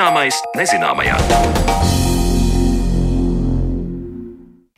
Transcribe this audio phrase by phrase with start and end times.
[0.00, 1.99] Zināmais nezināmajā.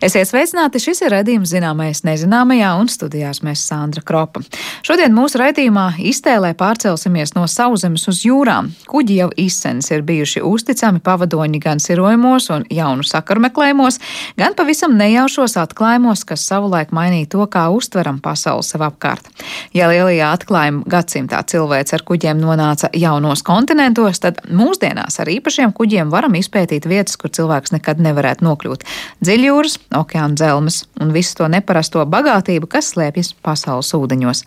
[0.03, 0.80] Esiet sveicināti!
[0.82, 4.41] Šis ir redzējums zināmais nezināmajā, un studijās mēs Sandra Kropa.
[4.82, 8.73] Šodien mūsu raidījumā iztēlē pārcelsimies no sauszemes uz jūrām.
[8.91, 14.01] Kuģi jau izsens ir bijuši uzticami pavadoņi gan sirojumos un jaunu sakaru meklējumos,
[14.42, 19.30] gan pavisam nejaušos atklājumos, kas savulaik mainīja to, kā uztveram pasauli sev apkārt.
[19.70, 26.11] Ja lielajā atklājuma gadsimtā cilvēks ar kuģiem nonāca jaunos kontinentos, tad mūsdienās ar īpašiem kuģiem
[26.11, 28.87] varam izpētīt vietas, kur cilvēks nekad nevarētu nokļūt.
[29.23, 34.45] Dziļjūras, okeāna dzelzmes un visu to neparasto bagātību, kas slēpjas pasaules ūdeņos.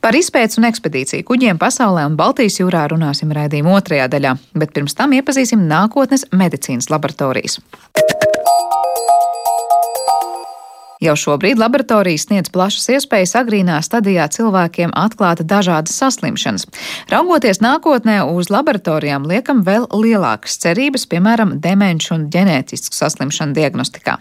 [0.00, 4.96] Par izpētes un ekspedīciju kuģiem pasaulē un Baltijas jūrā runāsim raidījuma otrajā daļā, bet pirms
[4.96, 7.60] tam iepazīsim nākotnes medicīnas laboratorijas.
[11.00, 16.66] Jau šobrīd laboratorijas sniedz plašas iespējas agrīnā stadijā cilvēkiem atklāt dažādas saslimšanas.
[17.08, 24.18] Raugoties nākotnē, uz laboratorijām liekam vēl lielākas cerības, piemēram, demenču un ģenētisku saslimšanu diagnostikā.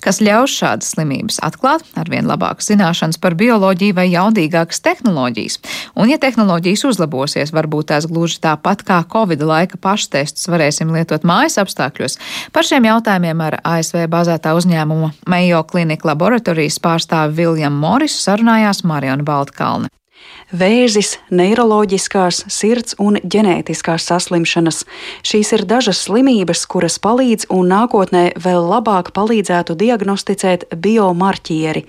[0.00, 5.58] Kas ļaus šādas slimības atklāt, arvien labākas zināšanas par bioloģiju vai jaudīgākas tehnoloģijas.
[6.00, 11.60] Un, ja tehnoloģijas uzlabosies, varbūt tās gluži tāpat kā Covid laika paštestus varēsim lietot mājas
[11.60, 12.16] apstākļos.
[12.56, 18.84] Par šiem jautājumiem ar ASV bazētā uzņēmuma Mayo Clinic laboratoriju laboratorijas pārstāvi Viljamu Morisu sarunājās
[18.86, 19.90] Mariona Baltkalne.
[20.52, 24.82] Vēzis, neiroloģiskās, sirds un ģenētiskās saslimšanas.
[25.24, 31.86] Šīs ir dažas slimības, kuras palīdz un nākotnē vēl labāk palīdzētu diagnosticēt biomarķieri.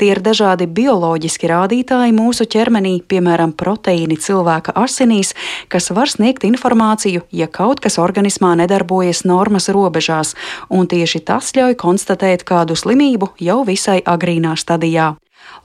[0.00, 5.34] Tie ir dažādi bioloģiski rādītāji mūsu ķermenī, piemēram, proteīni cilvēka asinīs,
[5.68, 10.32] kas var sniegt informāciju, ja kaut kas organismā nedarbojas normas robežās,
[10.72, 15.12] un tieši tas ļauj konstatēt kādu slimību jau visai agrīnā stadijā.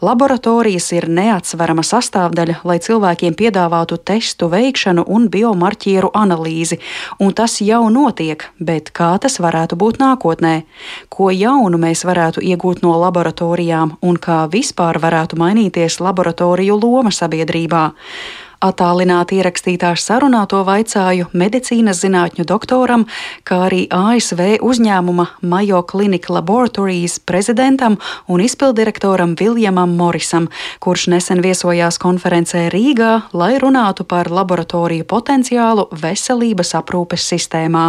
[0.01, 6.79] Laboratorijas ir neatsverama sastāvdaļa, lai cilvēkiem piedāvātu testu veikšanu un biomarķieru analīzi,
[7.21, 10.55] un tas jau notiek, bet kā tas varētu būt nākotnē?
[11.13, 17.91] Ko jaunu mēs varētu iegūt no laboratorijām un kā vispār varētu mainīties laboratoriju loma sabiedrībā?
[18.61, 23.07] Atālināti ierakstītā sarunā to vaicāju medicīnas zinātņu doktoram,
[23.41, 27.97] kā arī ASV uzņēmuma Mayo Clinic Laboratories prezidentam
[28.29, 30.45] un izpildirektoram Viljamam Morisam,
[30.77, 37.87] kurš nesen viesojās konferencē Rīgā, lai runātu par laboratoriju potenciālu veselības aprūpes sistēmā.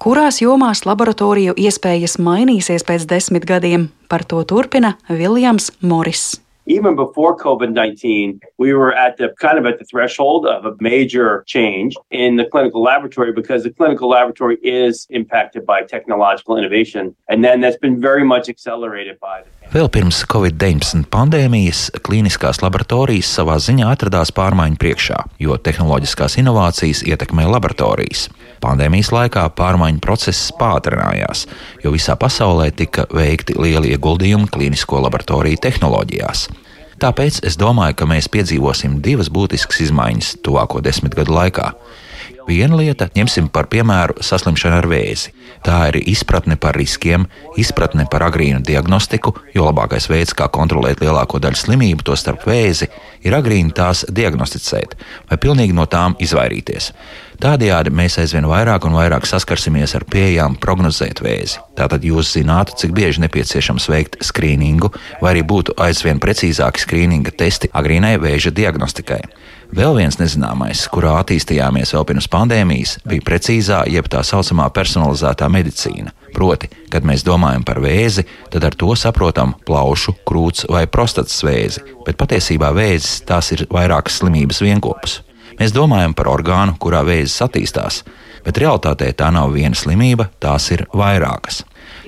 [0.00, 6.41] Kurās jomās laboratoriju iespējas mainīsies pēc desmit gadiem, par to turpina Viljams Moris.
[6.66, 10.76] Even before COVID 19, we were at the kind of at the threshold of a
[10.80, 17.16] major change in the clinical laboratory because the clinical laboratory is impacted by technological innovation.
[17.28, 23.30] And then that's been very much accelerated by the Vēl pirms Covid-19 pandēmijas klīniskās laboratorijas
[23.38, 28.26] savā ziņā atradās pārmaiņu priekšā, jo tehnoloģiskās inovācijas ietekmē laboratorijas.
[28.60, 31.46] Pandēmijas laikā pārmaiņu process pātrinājās,
[31.80, 36.44] jo visā pasaulē tika veikti lieli ieguldījumi klīnisko laboratoriju tehnoloģijās.
[37.00, 41.72] Tāpēc es domāju, ka mēs piedzīvosim divas būtiskas izmaiņas tuvāko desmit gadu laikā.
[42.48, 45.30] Viena lieta, ņemsim par piemēru saslimšanu ar vēzi.
[45.62, 47.28] Tā ir izpratne par riskiem,
[47.60, 52.88] izpratne par agrīnu diagnostiku, jo labākais veids, kā kontrolēt lielāko daļu slimību, to starp vēzi,
[53.22, 54.96] ir agrīni tās diagnosticēt
[55.30, 56.90] vai pilnīgi no tām izvairīties.
[57.42, 61.62] Tādējādi mēs aizvien vairāk un vairāk saskarsimies ar pieejām prognozēt vēzi.
[61.78, 64.92] Tātad jūs zinātu, cik bieži nepieciešams veikt skrīningu,
[65.22, 69.22] vai arī būtu aizvien precīzāki skrīninga testi agrīnai vēža diagnostikai.
[69.72, 76.12] Vēl viens nezināmais, kurā attīstījāmies vēl pirms pandēmijas, bija precīzā, jeb tā saucamā personalizētā medicīna.
[76.36, 81.86] Proti, kad mēs domājam par vēzi, tad ar to saprotam plaušu, krūts vai prostatas vēzi,
[82.04, 85.22] bet patiesībā vēzis tās ir vairākas slimības vienopus.
[85.56, 88.02] Mēs domājam par orgānu, kurā vēzis attīstās,
[88.44, 91.62] bet realtātē tā nav viena slimība, tās ir vairākas.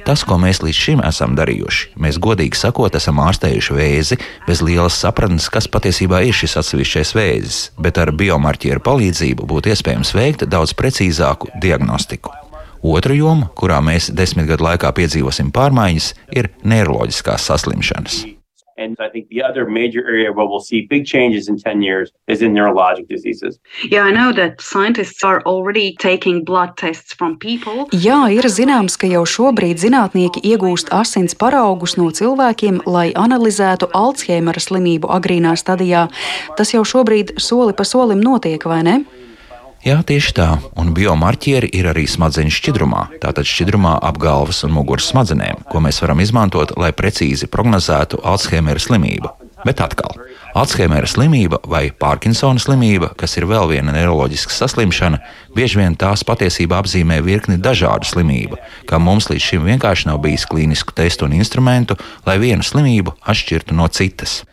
[0.04, 4.98] Tas, ko mēs līdz šim esam darījuši, mēs godīgi sakot, esam ārstējuši vēzi bez lielas
[5.00, 10.76] sapratnes, kas patiesībā ir šis atsevišķais vēzis, bet ar biomarķieru palīdzību būtu iespējams veikt daudz
[10.76, 12.36] precīzāku diagnostiku.
[12.84, 18.33] Otra joma, kurā mēs desmit gadu laikā piedzīvosim pārmaiņas, ir neiroloģiskās saslimšanas.
[18.76, 22.10] And I think the other major area where we'll see big changes in 10 years
[22.26, 23.58] is in neurologic diseases.
[23.88, 27.88] Yeah, I know that scientists are already taking blood tests from people.
[27.92, 34.58] Jā, ir zināms, ka jau šobrīd zinātnieki iegūst asins paraugus no cilvēkiem, lai analizētu Alzheimera
[34.58, 36.08] slimību agrīnā stadijā.
[36.58, 39.02] Tas jau šobrīd soli pa solim notiek, vai ne?
[39.84, 40.46] Jā, tieši tā,
[40.80, 45.98] un biomarķieri ir arī smadzeņu šķidrumā, tātad šķidrumā ap galvas un muguras smadzenēm, ko mēs
[46.00, 49.28] varam izmantot, lai precīzi prognozētu Alzheimera slimību.
[49.68, 50.16] Bet atkal,
[50.56, 55.20] Alzheimera slimība vai Parkinsona slimība, kas ir vēl viena neiroloģiska saslimšana,
[55.52, 58.56] bieži vien tās patiesībā apzīmē virkni dažādu slimību,
[58.88, 63.76] kā mums līdz šim vienkārši nav bijis klīnisku testu un instrumentu, lai vienu slimību atšķirtu
[63.76, 64.46] no citas.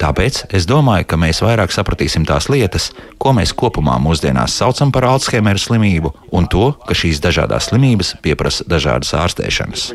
[0.00, 2.90] Tāpēc es domāju, ka mēs vairāk sapratīsim tās lietas,
[3.22, 8.66] ko mēs kopumā mūsdienās saucam par Alzheimera slimību, un to, ka šīs dažādas slimības pieprasa
[8.68, 9.88] dažādas ārstēšanas.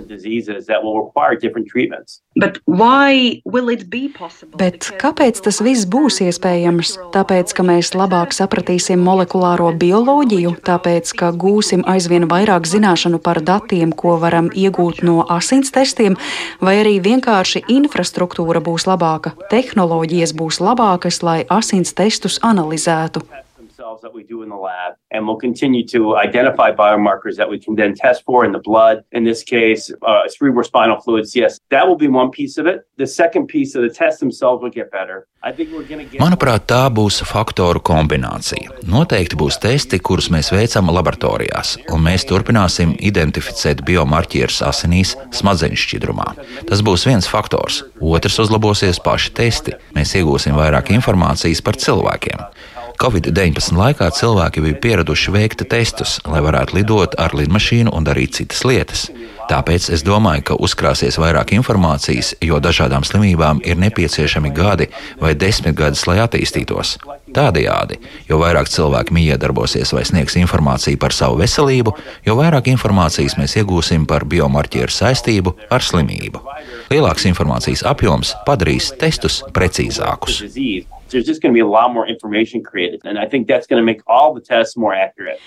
[4.57, 6.93] Bet kāpēc tas viss būs iespējams?
[7.15, 13.91] Tāpēc, ka mēs labāk sapratīsim molekulāro bioloģiju, tāpēc, ka gūsim aizvien vairāk zināšanu par datiem,
[13.91, 16.17] ko varam iegūt no asins testiem,
[16.61, 19.33] vai arī vienkārši infrastruktūra būs labāka,
[19.87, 23.23] tehnoloģijas būs labākas, lai asins testus analizētu
[23.87, 27.57] cells that we do in the lab, and we'll continue to identify biomarkers that we
[27.65, 28.95] can then test for in the blood.
[29.17, 31.35] In this case, uh, cerebrospinal fluids.
[31.35, 32.77] Yes, that will be one piece of it.
[32.97, 35.17] The second piece of the tests themselves will get better.
[36.19, 38.73] Manuprāt, tā būs faktoru kombinācija.
[38.95, 46.27] Noteikti būs testi, kurus mēs veicam laboratorijās, un mēs turpināsim identificēt biomarķierus asinīs, smadzeņu šķidrumā.
[46.67, 47.85] Tas būs viens faktors.
[48.01, 49.77] Otrs uzlabosies paši testi.
[49.95, 52.43] Mēs iegūsim vairāk informācijas par cilvēkiem.
[52.97, 58.63] Covid-19 laikā cilvēki bija pieraduši veikt testus, lai varētu lidot ar lidmašīnu un darīt citas
[58.65, 59.03] lietas.
[59.47, 64.89] Tāpēc es domāju, ka uzkrāsies vairāk informācijas, jo dažādām slimībām ir nepieciešami gadi
[65.21, 66.97] vai desmit gadus, lai attīstītos.
[67.37, 71.93] Tādējādi, jo vairāk cilvēki miedarbosies vai sniegs informāciju par savu veselību,
[72.25, 76.41] jo vairāk informācijas mēs iegūsim par biomarķieru saistību ar slimību.
[76.89, 80.47] Lielāks informācijas apjoms padarīs testus precīzākus.
[81.09, 83.01] There's just going to be a lot more information created.
[83.03, 85.39] And I think that's going to make all the tests more accurate.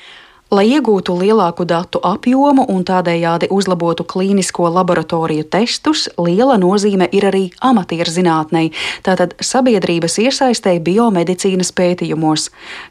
[0.50, 7.42] Lai iegūtu lielāku datu apjomu un tādējādi uzlabotu klīnisko laboratoriju testus, liela nozīme ir arī
[7.62, 8.72] amatierzinātnei,
[9.06, 12.48] tātad sabiedrības iesaistēji biomedicīnas pētījumos.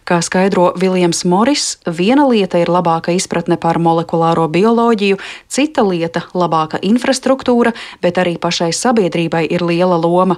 [0.07, 5.19] Kā skaidro Viljams Moris, viena lieta ir labāka izpratne par molekulāro bioloģiju,
[5.51, 10.37] cita lieta- labāka infrastruktūra, bet arī pašai sabiedrībai ir liela loma.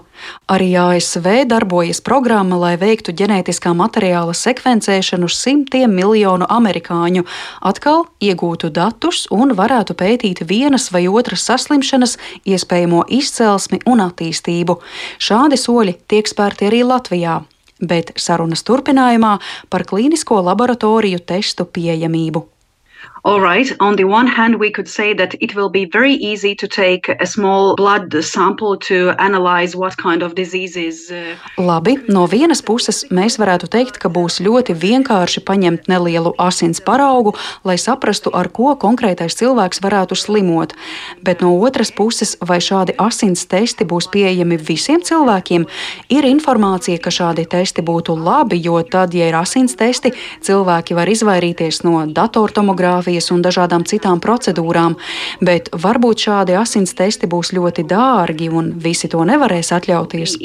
[0.49, 7.25] Arī ASV darbojas programma, lai veiktu ģenētiskā materiāla sekvencēšanu simtiem miljonu amerikāņu apmaiņu,
[7.61, 14.79] atkal iegūtu datus un varētu pētīt vienas vai otras saslimšanas iespējamo izcelsmi un attīstību.
[15.19, 17.43] Šādi soļi tiek spērti arī Latvijā.
[17.81, 22.45] Bet sarunas turpinājumā par klīnisko laboratoriju testu pieejamību.
[23.23, 26.55] All right, on the one hand, we could say that it will be very easy
[26.55, 31.11] to take a small blood sample to analyze what kind of diseases.
[31.11, 36.81] Uh, Labi, no vienas puses mēs varētu teikt, ka būs ļoti vienkārši paņemt nelielu asins
[36.81, 40.73] paraugu, lai saprastu, ar ko konkrētais cilvēks varētu slimot.
[41.21, 45.67] Bet no otras puses, vai šādi asins testi būs pieejami visiem cilvēkiem,
[46.09, 51.13] ir informācija, ka šādi testi būtu labi, jo tad, ja ir asins testi, cilvēki var
[51.13, 54.95] izvairīties no datortomogrāfijas terapijas un dažādām citām procedūrām,
[55.41, 60.37] bet varbūt šādi asins testi būs ļoti dārgi un visi to nevarēs atļauties.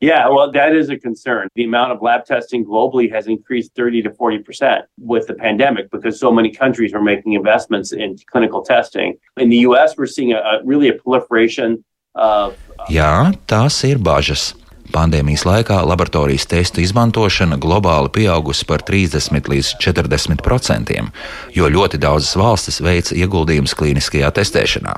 [0.00, 1.48] Yeah, well, that is a concern.
[1.54, 6.20] The amount of lab testing globally has increased 30 to 40% with the pandemic because
[6.20, 9.16] so many countries are making investments in clinical testing.
[9.38, 11.84] In the US, we're seeing a, a really a proliferation
[12.14, 12.52] of.
[12.90, 14.52] Jā, tās ir bažas.
[14.94, 21.08] Pandēmijas laikā laboratorijas testu izmantošana globāli pieaugusi par 30 līdz 40 procentiem,
[21.50, 24.92] jo ļoti daudzas valstis veica ieguldījumus klīniskajā testēšanā.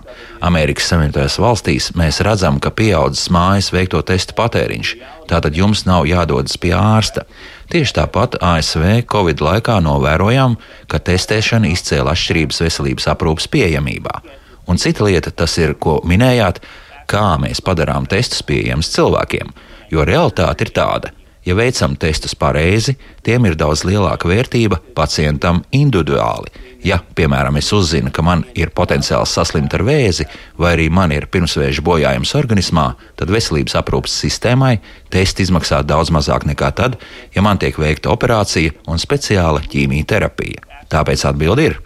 [0.44, 4.90] Amerikas Savienotajās valstīs mēs redzam, ka pieaudzis mājas veikto testu patēriņš,
[5.30, 7.24] tātad jums nav jādodas pie ārsta.
[7.72, 10.58] Tieši tāpat ASV Covid laikā novērojām,
[10.92, 14.20] ka testēšana izcēla atšķirības veselības aprūpas pieejamībā.
[14.68, 16.60] Un cita lieta, tas ir, ko minējāt,
[17.08, 19.54] kā mēs padarām testus pieejamus cilvēkiem.
[19.92, 21.12] Jo realitāte ir tāda,
[21.46, 26.50] ja veicam testus pareizi, tiem ir daudz lielāka vērtība pacientam individuāli.
[26.86, 30.26] Ja, piemēram, es uzzinu, ka man ir potenciāls saslimt ar vēzi,
[30.58, 34.76] vai arī man ir pirmsvēža bojājums organismā, tad veselības aprūpas sistēmai
[35.10, 36.98] testi izmaksā daudz mazāk nekā tad,
[37.34, 40.66] ja man tiek veikta operācija un speciāla ķīmijterapija.
[40.90, 41.78] Tāpēc atbildi ir.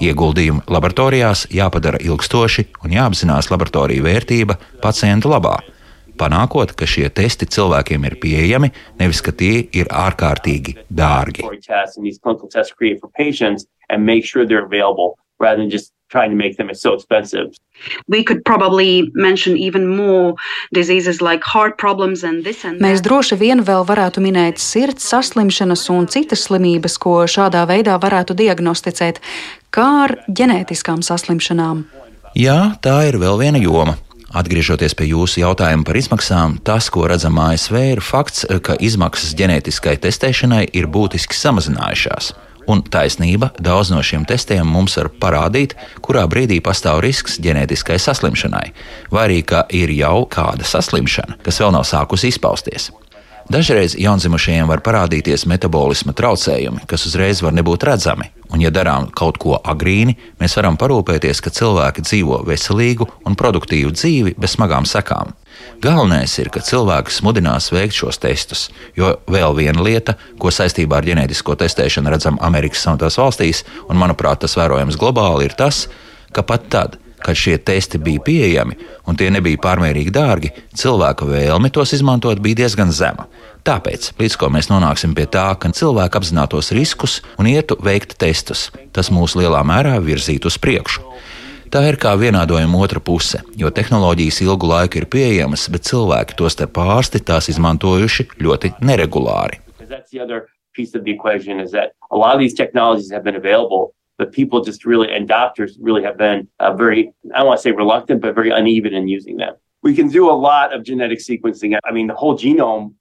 [0.00, 5.58] Ieguldījumi laboratorijās jāpadara ilgstoši un jāapzinās laboratoriju vērtība pacienta labā
[6.18, 11.44] panākot, ka šie testi cilvēkiem ir pieejami, nevis ka tie ir ārkārtīgi dārgi.
[16.08, 17.54] trying to make them so expensive.
[18.08, 20.34] We could probably mention even more
[20.72, 22.86] diseases like heart problems and this and that.
[22.86, 28.38] Mēs droši vien vēl varētu minēt sirds saslimšanas un citas slimības, ko šādā veidā varētu
[28.38, 29.20] diagnosticēt,
[29.74, 31.84] kā ar ģenētiskām saslimšanām.
[32.36, 33.96] Jā, tā ir vēl viena joma.
[34.34, 39.94] Atgriežoties pie jūsu jautājuma par izmaksām, tas, ko redzam ASV, ir fakts, ka izmaksas ģenētiskai
[40.02, 42.32] testēšanai ir būtiski samazinājušās.
[42.66, 48.66] Un taisnība, daudz no šiem testiem mums var parādīt, kurā brīdī pastāv risks ģenētiskai saslimšanai,
[49.14, 52.90] vai arī ka ir jau kāda saslimšana, kas vēl nav sākusi izpausties.
[53.46, 59.38] Dažreiz jaundzimušajiem var parādīties metabolisma traucējumi, kas uzreiz var nebūt redzami, un, ja darām kaut
[59.42, 65.34] ko agrīni, mēs varam parūpēties, ka cilvēki dzīvo veselīgu un produktīvu dzīvi bez smagām sekām.
[65.82, 71.08] Galvenais ir, ka cilvēks mudinās veikt šos testus, jo vēl viena lieta, ko saistībā ar
[71.08, 75.86] ģenētisko testēšanu redzam Amerikas Savienotās valstīs, un manuprāt, tas vērojams globāli, ir tas,
[76.32, 78.76] ka pat tad, kad šie testi bija pieejami
[79.08, 83.26] un tie nebija pārmērīgi dārgi, cilvēka vēlme tos izmantot bija diezgan zema.
[83.66, 88.68] Tāpēc, līdz ko mēs nonāksim pie tā, ka cilvēki apzinātos riskus un ietu veikt testus,
[88.94, 91.02] tas mūs lielā mērā virzītu uz priekšu.
[91.74, 96.78] Tā ir kā vienādojuma otra puse, jo tehnoloģijas ilgu laiku ir pieejamas, bet cilvēki, tostarp
[96.78, 99.58] ārsti, tās izmantojuši ļoti neregulāri.
[104.18, 107.62] But people just really and doctors really have been uh, very I don't want to
[107.62, 109.56] say reluctant, but very uneven in using them.
[109.82, 111.76] We can do a lot of genetic sequencing.
[111.84, 112.94] I mean, the whole genome.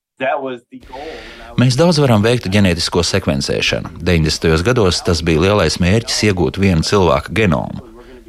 [1.60, 3.98] Mēs daudz varam veikt ģenētisko sekvencēšanu.
[4.00, 4.64] 90.
[4.64, 7.84] gados tas bija lielais mērķis iegūt vienu cilvēka genomu.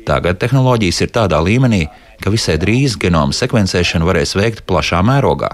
[0.06, 1.84] Tagad tehnoloģijas ir tādā līmenī,
[2.22, 5.52] ka visai drīz genoma sekvencēšanu varēs veikt plašā mērogā.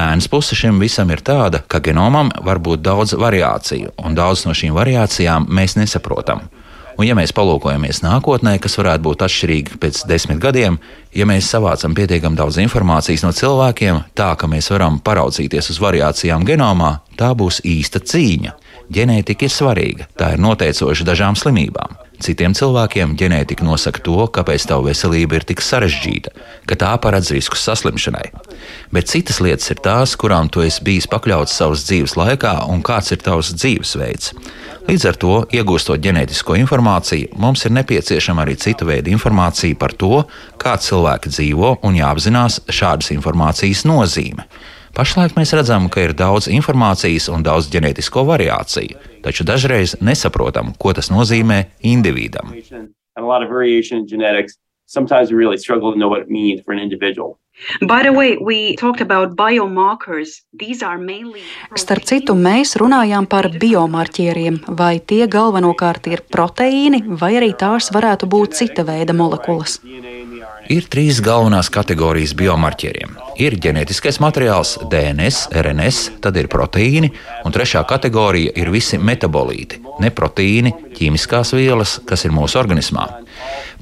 [0.00, 4.56] Ēnas puse šim visam ir tāda, ka genomam var būt daudz variāciju, un daudz no
[4.56, 6.44] šīm variācijām mēs nesaprotam.
[6.96, 10.78] Un, ja mēs palūkojamies nākotnē, kas varētu būt atšķirīgi pēc desmit gadiem,
[11.12, 16.46] ja mēs savācam pietiekami daudz informācijas no cilvēkiem, tā ka mēs varam paraudzīties uz variācijām
[16.48, 18.56] genomā, tā būs īsta cīņa.
[18.96, 22.05] Ģenētika ir svarīga, tā ir noteicoša dažām slimībām.
[22.22, 26.32] Citiem cilvēkiem ģenētika nosaka to, kāpēc tava veselība ir tik sarežģīta,
[26.68, 28.30] ka tā paredz riskus saslimšanai.
[28.94, 33.12] Bet citas lietas ir tās, kurām tu esi bijis pakļauts savas dzīves laikā, un kāds
[33.12, 34.32] ir tavs dzīvesveids.
[34.86, 40.22] Līdz ar to, iegūstot ģenētisko informāciju, mums ir nepieciešama arī cita veida informācija par to,
[40.62, 44.46] kā cilvēki dzīvo, un jāapzinās šādas informācijas nozīme.
[44.96, 50.94] Pašlaik mēs redzam, ka ir daudz informācijas un daudz ģenētisko variāciju, taču dažreiz nesaprotam, ko
[50.96, 52.54] tas nozīmē individam.
[54.88, 57.40] Sometimes we really struggle to know what it means for an individual.
[57.82, 58.36] Way,
[61.00, 61.40] mainly...
[61.74, 68.30] Starp citu, mēs runājām par biomarķieriem, vai tie galvenokārt ir proteīni, vai arī tās varētu
[68.30, 69.80] būt cita veida molekulas.
[70.72, 73.12] Ir trīs galvenās kategorijas biomarķieriem.
[73.38, 77.12] Ir ģenētiskais materiāls, DNS, RNS, tad ir proteīni,
[77.46, 83.06] un trešā kategorija ir visi metabolīti, ne proteīni, ķīmiskās vielas, kas ir mūsu organismā.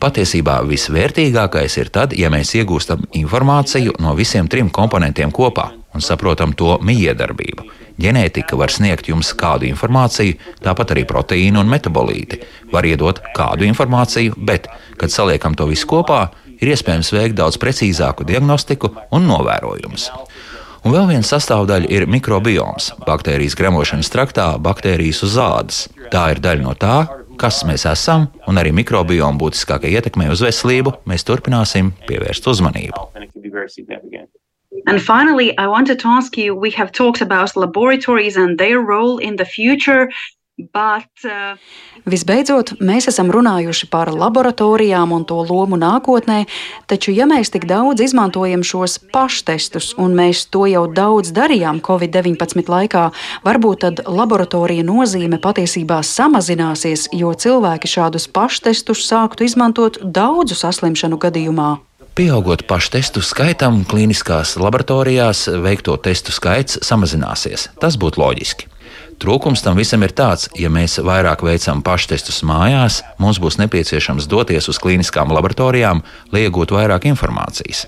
[0.03, 6.53] Patiesībā visvērtīgākais ir tad, ja mēs iegūstam informāciju no visiem trim komponentiem kopā un saprotam
[6.59, 7.65] to miedarbību.
[8.03, 12.41] Ģenētika var sniegt jums kādu informāciju, tāpat arī proteīnu un metabolīti.
[12.75, 14.67] Var iedot kādu informāciju, bet,
[14.99, 16.25] kad saliekam to visu kopā,
[16.61, 20.11] ir iespējams veikt daudz precīzāku diagnostiku un novērojumus.
[20.85, 25.79] Un vēl viena sastāvdaļa ir mikrobioms, baktērijas gremošanas traktā, baktērijas uz ādas.
[26.13, 26.99] Tā ir daļa no tā,
[27.41, 33.09] kas mēs esam, un arī mikrobiomu būtiskākai ietekmei uz veselību mēs turpināsim pievērst uzmanību.
[34.87, 39.19] And finally, I wanted to ask you we have talked about laboratories and their role
[39.19, 40.11] in the future.
[40.55, 41.59] But, uh...
[42.07, 46.45] Visbeidzot, mēs esam runājuši par laboratorijām un to lomu nākotnē,
[46.87, 52.71] taču, ja mēs tik daudz izmantojam šos paštestus, un mēs to jau daudz darījām Covid-19
[52.71, 53.03] laikā,
[53.43, 61.73] varbūt tad laboratorija nozīme patiesībā samazināsies, jo cilvēki šādus paštestus sāktu izmantot daudzu saslimšanu gadījumā.
[62.15, 67.73] Pieaugot pašu testu skaitam, klīniskās laboratorijās veikto testu skaits samazināsies.
[67.83, 68.71] Tas būtu loģiski.
[69.25, 74.69] Trūkums tam visam ir tāds, ja mēs vairāk veicam paštestus mājās, mums būs nepieciešams doties
[74.69, 77.87] uz klīniskām laboratorijām, lai iegūtu vairāk informācijas.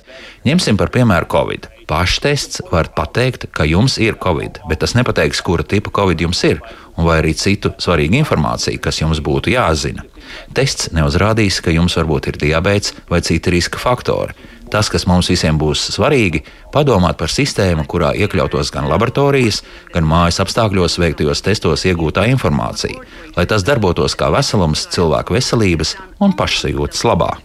[0.48, 1.68] Ņemsim par piemēru Covid.
[1.92, 6.64] Paštests var pateikt, ka jums ir Covid, bet tas nepateiks, kura tipa Covid jums ir,
[6.96, 10.08] un vai arī citu svarīgu informāciju, kas jums būtu jāzina.
[10.56, 14.32] Tests neuzrādīs, ka jums varbūt ir diabetes vai citi riska faktori
[14.70, 16.42] Tas, kas mums visiem būs svarīgi,
[16.74, 19.62] padomāt par sistēmu, kurā iekļautos gan laboratorijas,
[19.94, 22.98] gan mājas apstākļos veiktajos testos iegūtā informācija,
[23.38, 27.36] lai tas darbotos kā veselums cilvēku veselības un pašsajūtas labā.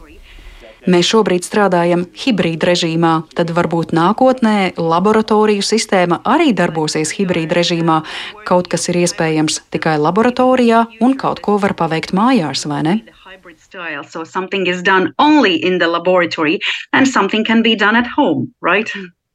[0.90, 8.00] Mēs šobrīd strādājam hibrīda režīmā, tad varbūt nākotnē laboratoriju sistēma arī darbosies hibrīda režīmā.
[8.50, 12.96] Kaut kas ir iespējams tikai laboratorijā un kaut ko var paveikt mājās, vai ne?
[13.74, 14.04] Hybrid style.
[14.04, 16.60] So something is done only in the laboratory
[16.94, 18.90] and something can be done at home, right?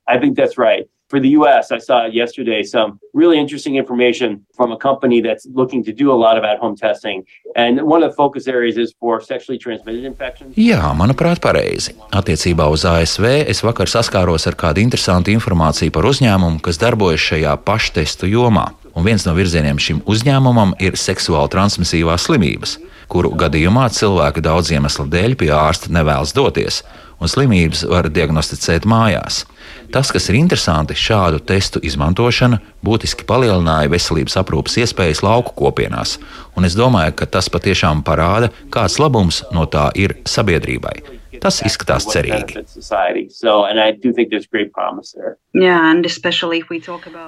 [0.09, 0.89] I think that's right.
[1.09, 5.85] For the US, I saw yesterday some really interesting information from a company that's looking
[5.85, 7.23] to do a lot of at home testing.
[7.55, 10.57] And one of the focus areas is for sexually transmitted infections.
[10.57, 11.95] Jā, manuprāt, pareizi.
[12.11, 17.55] Attiecībā uz ASV es vakar saskāros ar kādu interesantu informāciju par uzņēmumu, kas darbojas šajā
[17.63, 18.73] paštestu jomā.
[18.97, 22.79] Un viens no virzieniem šim uzņēmumam ir seksuāli transmisīvās slimības,
[23.13, 26.81] kuru gadījumā cilvēki daudz iemeslu dēļ pie ārsta nevēlas doties,
[27.21, 29.45] un slimības var diagnosticēt mājās.
[29.93, 36.17] Tas, kas ir interesanti, šādu testu izmantošana būtiski palielināja veselības aprūpas iespējas lauku kopienās,
[36.57, 40.97] un es domāju, ka tas patiešām parāda, kāds labums no tā ir sabiedrībai.
[41.43, 42.63] Tas izskatās cerīgi.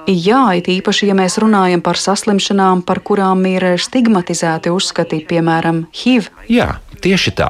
[0.09, 6.29] Jā, it īpaši, ja mēs runājam par saslimšanām, par kurām ir stigmatizēti uzskati, piemēram, HIV.
[6.51, 6.69] Jā,
[7.03, 7.49] tieši tā.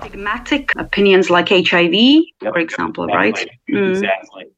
[1.30, 1.96] Like HIV,
[2.60, 3.38] example, right?
[3.70, 4.50] mm.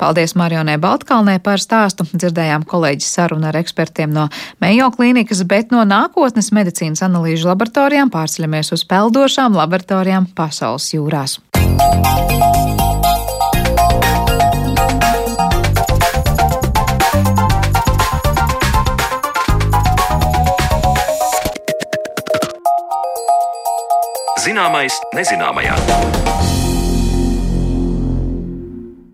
[0.00, 2.06] Paldies Marionai Baltkalnē par stāstu.
[2.08, 4.30] Dzirdējām kolēģis sarunu ar ekspertiem no
[4.62, 11.36] Mejo klīnikas, bet no nākotnes medicīnas analīžu laboratorijām pārceļamies uz peldošām laboratorijām pasaules jūrās.
[24.40, 25.76] Zināmais nezināmajā.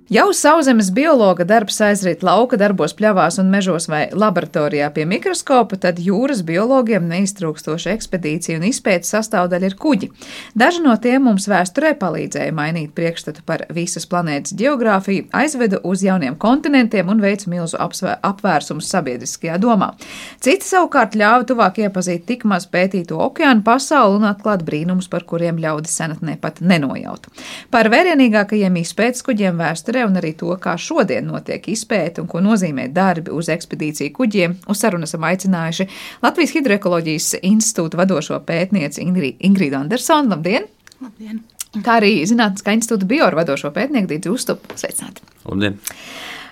[0.06, 5.96] Jau sauszemes biologa darbs aizrīt lauka darbos, pļavās un mežos vai laboratorijā pie mikroskopa, tad
[5.98, 10.08] jūras biologiem neiztrūkstoša ekspedīcija un izpētes sastāvdaļa ir kuģi.
[10.54, 16.38] Daži no tiem mums vēsturē palīdzēja mainīt priekšstatu par visas planētas geogrāfiju, aizveda uz jauniem
[16.38, 19.90] kontinentiem un veica milzu apvērsumus sabiedriskajā domā.
[20.38, 25.58] Citi savukārt ļāva tuvāk iepazīt tik maz pētīto okeānu pasauli un atklāt brīnumus, par kuriem
[25.66, 27.34] ļaudis senatnē pat nenojauta.
[27.74, 32.40] Par vērienīgākajiem izpētes kuģiem vēsturē vēsturē un arī to, kā šodien notiek izpēta un ko
[32.40, 35.88] nozīmē darbi uz ekspedīciju kuģiem, uz sarunu esam aicinājuši
[36.22, 40.34] Latvijas Hidroekoloģijas institūta vadošo pētnieci Ingrīdu Andersonu.
[40.34, 40.66] Labdien!
[41.00, 41.42] Labdien!
[41.84, 44.76] Kā arī Zinātniskā institūta bioru vadošo pētnieku Dīdzi Uztupu.
[44.76, 45.24] Sveicināti!
[45.44, 45.78] Labdien!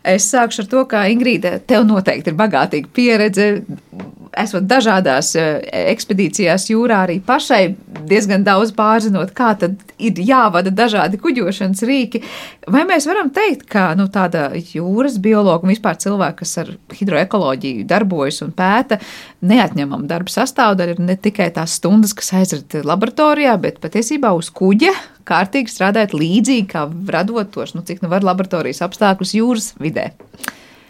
[0.05, 3.49] Es sākšu ar to, ka Ingrīda, tev noteikti ir bagātīga pieredze
[4.39, 5.61] esot dažādās eh,
[5.95, 7.63] ekspedīcijās jūrā, arī pašai
[8.09, 12.21] diezgan daudz pārzinot, kā tad ir jāvada dažādi kuģošanas rīki.
[12.71, 17.87] Vai mēs varam teikt, ka nu, tāda jūras biologa un vispār cilvēki, kas ar hidroekoloģiju
[17.89, 19.01] darbojas un pēta,
[19.45, 24.93] neatņemama darba sastāvdaļa ir ne tikai tās stundas, kas aizrit laboratorijā, bet patiesībā uz kuģa
[25.29, 30.13] kārtīgi strādāt līdzīgi, kā radot tos, nu, cik nu var laboratorijas apstākļus jūras vidē.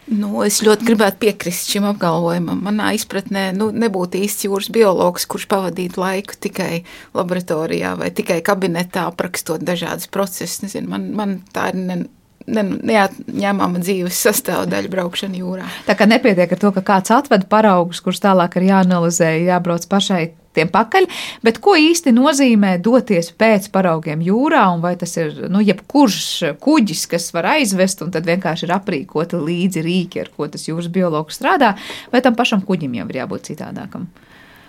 [0.05, 2.59] Nu, es ļoti gribētu piekrist šim apgalvojumam.
[2.67, 6.83] Manā izpratnē nu, nebūtu īsts jūras biologs, kurš pavadītu laiku tikai
[7.17, 10.61] laboratorijā vai tikai kabinetā, aprakstot dažādas procesus.
[10.67, 11.99] Nezinu, man, man tā ir ne,
[12.45, 15.73] ne, neatņemama dzīves sastāvdaļa braukšana jūrā.
[15.89, 20.27] Tā kā nepietiek ar to, ka kāds atved paraugus, kurus tālāk ir jāanalizē, jābrauc pašai
[20.55, 21.09] tiem pakaļ,
[21.45, 27.07] bet ko īsti nozīmē doties pēc paraugiem jūrā, un vai tas ir nu, jebkurš kuģis,
[27.11, 31.41] kas var aizvest, un tad vienkārši ir aprīkoti līdzi rīki, ar ko tas jūras biologs
[31.41, 31.75] strādā,
[32.13, 34.09] vai tam pašam kuģim jau ir jābūt citādākam?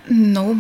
[0.10, 0.52] Nu,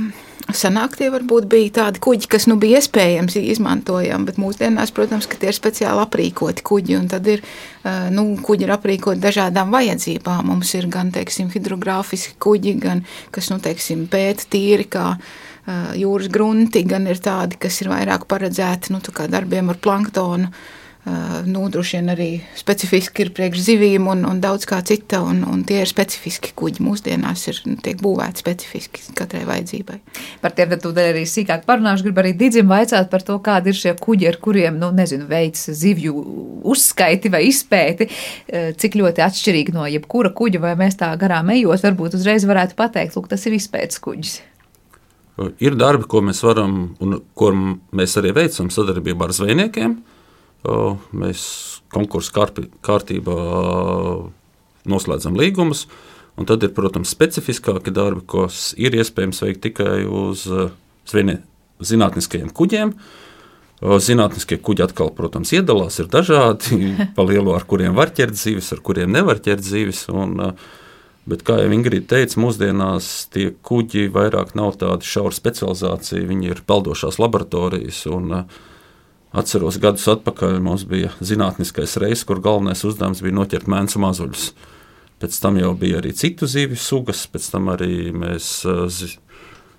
[0.53, 5.49] senāk tie varbūt bija tādi kuģi, kas nu bija iespējams izmantojami, bet mūsdienās, protams, tie
[5.49, 7.41] ir speciāli aprīkoti kuģi, tad ir,
[8.13, 10.45] nu, kuģi ir aprīkoti dažādām vajadzībām.
[10.51, 13.03] Mums ir gan, teiksim, hidrogrāfiski kuģi, gan,
[13.35, 15.11] kas, nu, teiksim, pēta tīri kā
[15.97, 20.51] jūras grunti, gan ir tādi, kas ir vairāk paredzēti, nu, darbiem ar planktonu
[21.45, 25.61] nu, droši vien arī specifiski ir priekš zivīm un, un daudz kā cita, un, un
[25.67, 26.81] tie ir specifiski kuģi.
[26.85, 29.99] Mūsdienās ir tiek būvēti specifiski katrai vajadzībai.
[30.41, 32.07] Par tiem tad arī sīkāk parunāšu.
[32.07, 35.67] Gribu arī Digim vaicāt par to, kādi ir šie kuģi, ar kuriem, nu, nezinu, veids
[35.77, 36.15] zivju
[36.65, 38.09] uzskaiti vai izpēti,
[38.81, 43.13] cik ļoti atšķirīgi no jebkura kuģa, vai mēs tā garām ejot, varbūt uzreiz varētu pateikt,
[43.19, 44.39] lūk, tas ir izpētes kuģis.
[45.61, 49.97] Ir darbi, ko mēs varam un ko mēs arī veicam sadarbībā ar zvejniekiem.
[49.99, 50.14] Uh,
[51.15, 51.41] mēs
[51.93, 52.33] konkursu
[52.85, 53.37] kārtībā
[54.89, 55.85] noslēdzam līgumus.
[56.35, 60.43] Un tad ir, protams, specifiskāki darbi, kas ir iespējams veikt tikai uz
[61.07, 61.37] zvinie,
[61.79, 62.91] zinātniskajiem kuģiem.
[64.03, 68.83] Zinātniskie kuģi atkal, protams, iedalās, ir dažādi, pa lielu, ar kuriem var ķert zivis, ar
[68.83, 70.07] kuriem nevar ķert zivis.
[70.11, 70.55] Un,
[71.25, 76.59] Bet, kā jau Ingrīda teica, mūsdienās tie kuģi vairāk nav tādi šauri specializācija, viņi ir
[76.69, 78.03] peldošās laboratorijas.
[78.13, 78.74] Un, uh,
[79.35, 84.47] atceros, gadus atpakaļ mums bija zinātniskais reizes, kur galvenais uzdevums bija noķert mēnesi mazuļus.
[85.21, 88.65] Pēc tam jau bija arī citu zivju sugas, pēc tam arī mēs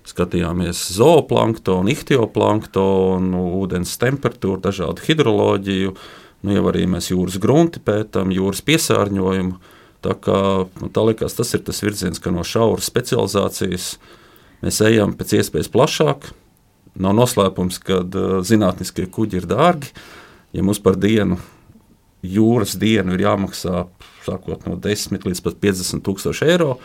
[0.07, 5.95] skatījāmies zooplanktonu, ichtioplanktonu, ūdens temperatūru, dažādu hidroloģiju.
[6.45, 9.57] Nu, jau arī mēs jūras grunti pētām, jūras piesārņojumu.
[10.05, 10.39] Tā, kā,
[10.79, 13.95] nu, tā liekas, tas ir tas virziens, ka no šauras specializācijas
[14.61, 16.29] mēs ejam pēc iespējas plašāk.
[17.03, 19.91] Nav noslēpums, ka uh, zinātniskie kuģi ir dārgi.
[20.55, 21.39] Ja mums par dienu,
[22.25, 23.85] jūras dienu ir jāmaksā
[24.25, 26.77] sākot no 10 līdz pat 50 tūkstoši eiro,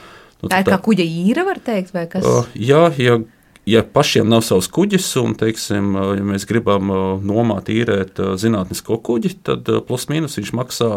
[0.42, 2.24] Nu, tā ir tā, kā kuģa īra, var teikt, vai kas?
[2.26, 3.20] Uh, jā, ja,
[3.68, 6.90] ja pašiem nav savs kuģis, un, teiksim, ja mēs gribam
[7.22, 10.90] nomāt, īrēt zinātnisko kuģi, tad plus mīnus viņš maksā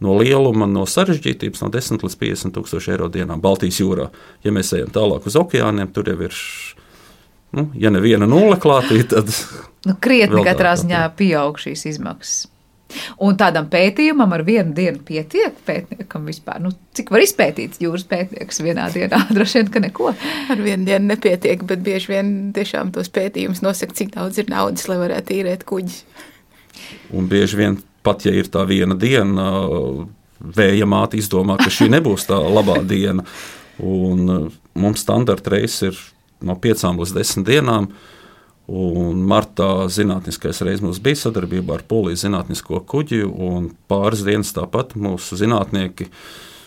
[0.00, 4.08] no lieluma, no sarežģītības, no 10 līdz 50 tūkstoši eiro dienā Baltijas jūrā.
[4.46, 6.44] Ja mēs ejam tālāk uz okeāniem, tur jau ir.
[7.56, 9.32] Nu, ja neviena nulle klātī, tad.
[9.80, 12.50] Nu, krietni katrā ziņā pieaug šīs izmaksas.
[13.24, 16.58] Un tādam pētījumam ar vienu dienu pietiek pētniekam vispār.
[16.60, 19.22] Nu, cik var izpētīt jūras pētnieks vienā dienā?
[19.36, 20.12] Droši vien, ka neko.
[20.52, 24.88] Ar vienu dienu nepietiek, bet bieži vien tiešām tos pētījumus nosaka, cik daudz ir naudas,
[24.90, 26.02] lai varētu īrēt kuģis.
[27.16, 29.48] Un bieži vien pat, ja ir tā viena diena,
[30.40, 33.24] vēja māte izdomā, ka šī nebūs tā labā diena.
[33.80, 36.00] Un mums standarta reizes ir
[36.46, 37.90] no piecām līdz desmit dienām.
[38.70, 44.94] Un martā zinātniskais reizes mums bija sadarbība ar Polijas zinātnisko kuģi, un pāris dienas tāpat
[44.94, 46.06] mūsu zinātnieki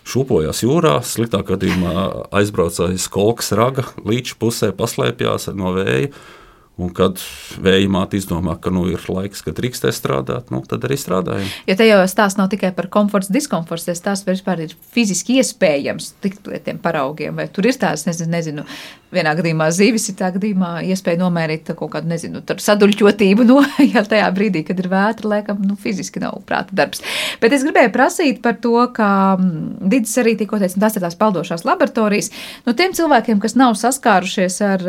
[0.03, 0.97] šūpojās jūrā.
[1.07, 1.93] Sliktākā gadījumā
[2.35, 6.11] aizbrauca aiz kolkas raga, līča pusē paslēpjās no vēja.
[6.81, 7.19] Un kad
[7.61, 11.45] vēja māte izdomā, ka nu, ir laiks, kad drīkstē strādāt, nu, tad arī strādājam.
[11.69, 16.15] Jo te jau stāsts nav tikai par komforts, diskomforts, tas tās vispār ir fiziski iespējams
[16.23, 17.37] tikt pie tiem paraugiem.
[17.37, 18.65] Vai tur ir tās, nezinu, nezinu
[19.13, 23.59] vienā gadījumā zīvis, citā gadījumā iespēja nomērīt kaut kādu, nezinu, saduļķotību, no,
[23.93, 27.03] ja tajā brīdī, kad ir vētra, laikam, nu, fiziski nav prāta darbs.
[27.43, 31.17] Bet es gribēju prasīt par to, ka mm, Digis arī tikko teica, tas ir tās
[31.19, 32.31] peldošās laboratorijas.
[32.65, 34.87] No tiem cilvēkiem, kas nav saskārušies ar,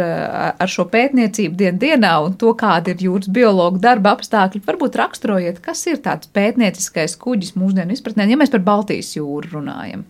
[0.57, 5.61] ar šo pētniecību dienu dienā un to, kāda ir jūras biologa darba apstākļi, varbūt raksturojiet,
[5.65, 10.05] kas ir tāds pētnieciskais kuģis mūsdienu izpratnē, ja mēs par Baltijas jūru runājam.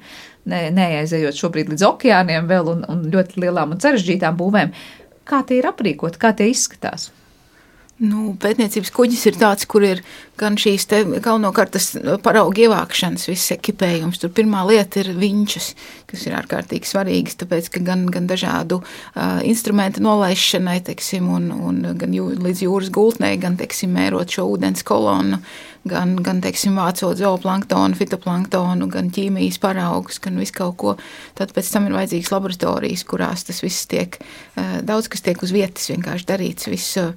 [0.44, 4.74] Ne, neaizejot šobrīd līdz okeāniem vēl un, un ļoti lielām un sarežģītām būvēm.
[5.24, 7.09] Kā tie ir aprīkoti, kā tie izskatās?
[8.02, 10.00] Nu, pētniecības kuģis ir tāds, kur ir
[10.40, 10.88] gan šīs
[11.22, 11.92] galvenokārt tas
[12.24, 14.18] paraugu ievākšanas, viss ekipējums.
[14.18, 15.68] Tur pirmā lieta ir viņšas,
[16.11, 21.78] kas ir ārkārtīgi svarīgas, tāpēc, ka gan, gan dažādu uh, instrumentu nolaišanai, teiksim, un, un
[22.00, 25.38] gan jū, līdz jūras gultnei, gan, teiksim, mērot šo ūdens kolonu,
[25.87, 30.96] gan, gan teiksim, vācot zooplanktonu, fitoplanktonu, gan ķīmijas paraugus, gan visu kaut ko.
[31.38, 35.54] Tad pēc tam ir vajadzīgas laboratorijas, kurās tas viss tiek, uh, daudz kas tiek uz
[35.54, 36.72] vietas vienkārši darīts.
[36.74, 37.14] Viss, uh,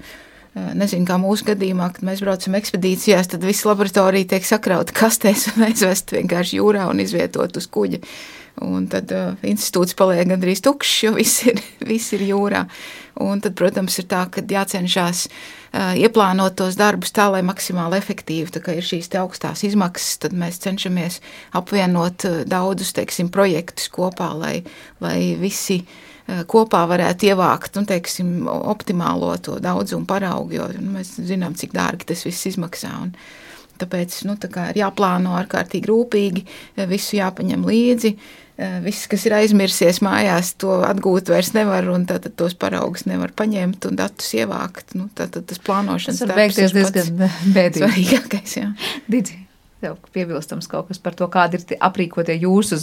[0.77, 5.63] Nezinu, kā mūsu gadījumā, kad mēs braucam ekspedīcijās, tad viss laboratorija tiek sakrauta kastēs un
[5.67, 8.01] aizvest vienkārši jūrā un izvietot uz kuģa.
[8.65, 11.59] Un tad uh, institūts paliek gandrīz tukšs, jo viss ir,
[11.91, 12.63] viss ir jūrā.
[13.21, 18.49] Un tad, protams, ir tā, ka jācenšas uh, ieplānot tos darbus tā, lai maksimāli efektīvi.
[18.55, 21.21] Tā ir šīs augstās izmaksas, tad mēs cenšamies
[21.59, 24.55] apvienot uh, daudzus, teiksim, projektus kopā, lai,
[25.03, 30.97] lai visi uh, Eh, kopā varētu ievākt nu, teiksim, optimālo to daudzumu paraugu, jo nu,
[30.97, 32.91] mēs zinām, cik dārgi tas viss izmaksā.
[33.05, 33.13] Un,
[33.79, 36.43] tāpēc nu, tā ir jāplāno ārkārtīgi rūpīgi,
[36.75, 38.13] eh, visu jāpaņem līdzi.
[38.57, 43.31] Eh, viss, kas ir aizmirsies mājās, to atgūt vairs nevar, un tad tos paraugus nevar
[43.37, 44.97] paņemt un datus ievākt.
[44.97, 47.85] Nu, tad, tad tas plānošanas tas beigties diezgan bēdīgi.
[47.85, 48.71] Svarīgākais, jā.
[49.07, 49.43] Didzi.
[49.77, 52.81] Tev piebilstams kaut kas par to, kādi ir aprīkotie jūsu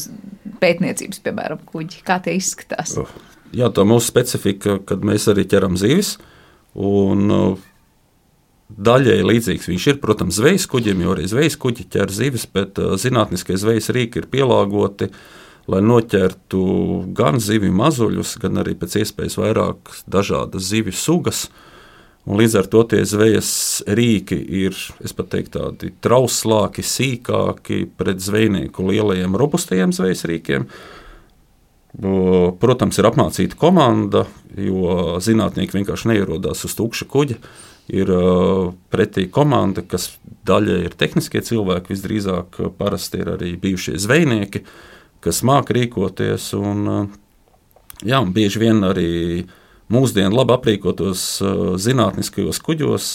[0.63, 2.95] pētniecības, piemēram, kuģi, kā tie izskatās.
[3.03, 6.17] Oh jā, tā mūsu specifika, kad mēs arī ķeram zivis.
[6.75, 7.71] Un, uh,
[8.75, 12.95] Daļēji līdzīgs viņš ir, protams, zvejas kuģiem, jo arī zvejas kuģi ķer zivis, bet uh,
[12.99, 15.11] zinātniskie zvejas rīki ir pielāgoti,
[15.71, 16.63] lai noķertu
[17.17, 21.45] gan zivju mazuļus, gan arī pēc iespējas vairāk dažādas zivju sugas.
[22.25, 23.53] Un līdz ar to tie zvejas
[23.85, 30.65] rīki ir teiktu, tādi trauslāki, sīkāki pret zvejnieku lielajiem, robustajiem zvejas rīkiem.
[31.95, 34.25] Protams, ir apmācīta komanda,
[34.59, 37.39] jo zinātnieki vienkārši neierodās uz tukša kuģa.
[37.95, 38.11] Ir
[38.91, 40.15] pretī komanda, kas
[40.49, 44.65] daļai ir tehniskie cilvēki, visdrīzāk parasti ir arī bijušie zvejnieki,
[45.23, 46.49] kas māca rīkoties.
[46.57, 46.89] Un,
[48.03, 49.45] jā, un bieži vien arī
[49.93, 51.23] mūsdienu labi aprīkotos
[51.85, 53.13] zinātniskajos kuģos,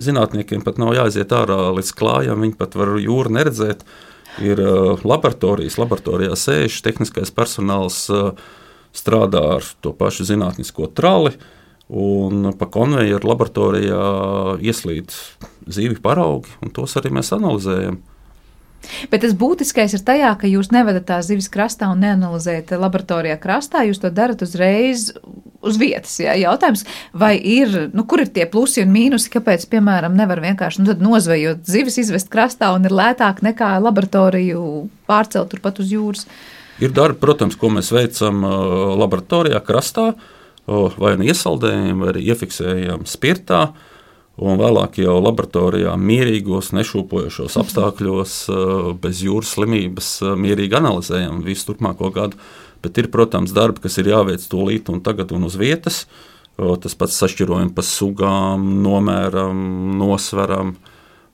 [0.00, 3.84] zinātniekiem pat nav jāiziet ārā līdz klājām, viņi pat var jūru neredzēt
[4.42, 8.32] Ir uh, laboratorijas, laboratorijā sēž tehniskais personāls, uh,
[8.94, 11.34] strādā ar to pašu zinātnisko trali.
[11.94, 14.04] Un pa konvejeru laboratorijā
[14.64, 15.12] ieslīd
[15.68, 18.00] zīvi paraugi, un tos arī mēs analizējam.
[19.12, 23.84] Bet tas būtiskais ir tajā, ka jūs nevadat tās zivis krastā un neanalizējat laboratorijā krastā.
[23.88, 25.10] Jūs to darat uzreiz
[25.64, 26.16] uz vietas.
[26.20, 26.34] Jā.
[26.38, 26.84] Jautājums,
[27.16, 31.64] vai ir, nu, kur ir tie plusi un mīnusi, kāpēc, piemēram, nevar vienkārši nu, nozvejot
[31.68, 34.64] zivis, izvest krastā un ir lētāk nekā laboratoriju
[35.10, 36.28] pārcelt turpat uz jūras?
[36.82, 43.06] Ir darbi, protams, ko mēs veicam uh, laboratorijā, krastā, uh, vai nu iesaldējam, vai iefiksējam
[43.08, 43.68] spirtā.
[44.34, 52.10] Un vēlāk jau laboratorijā, mierīgos, nešūpojošos apstākļos, uh, bez jūras slimības, mierīgi analizējam visu turpmāko
[52.14, 52.40] gadu.
[52.84, 56.04] Bet ir, protams, darbi, kas ir jāveic tūlīt un tagad un uz vietas.
[56.54, 59.62] Tas pats sašķirojums pa sugām, nomēram,
[59.98, 60.74] nosveram.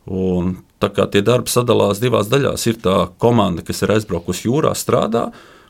[0.06, 4.72] Un Tā kā tie darbi sadalās divās daļās, ir tā komanda, kas ir aizbraukusi jūrā,
[4.72, 5.26] strādā,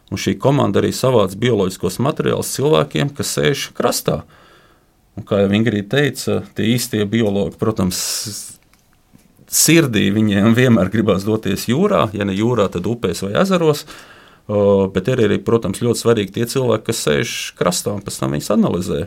[0.06, 4.20] un šī komanda arī savāc bioloģiskos materiālus cilvēkiem, kas sēž krastā.
[5.20, 7.98] Un, kā jau Ingrīda teica, tie īstie biologi, protams,
[9.52, 13.84] sirdī viņiem vienmēr gribās doties jūrā, ja ne jūrā, tad upēs vai ezeros.
[14.48, 18.48] Bet ir arī, protams, ļoti svarīgi tie cilvēki, kas sēž krastā un pēc tam viņus
[18.56, 19.02] analizē.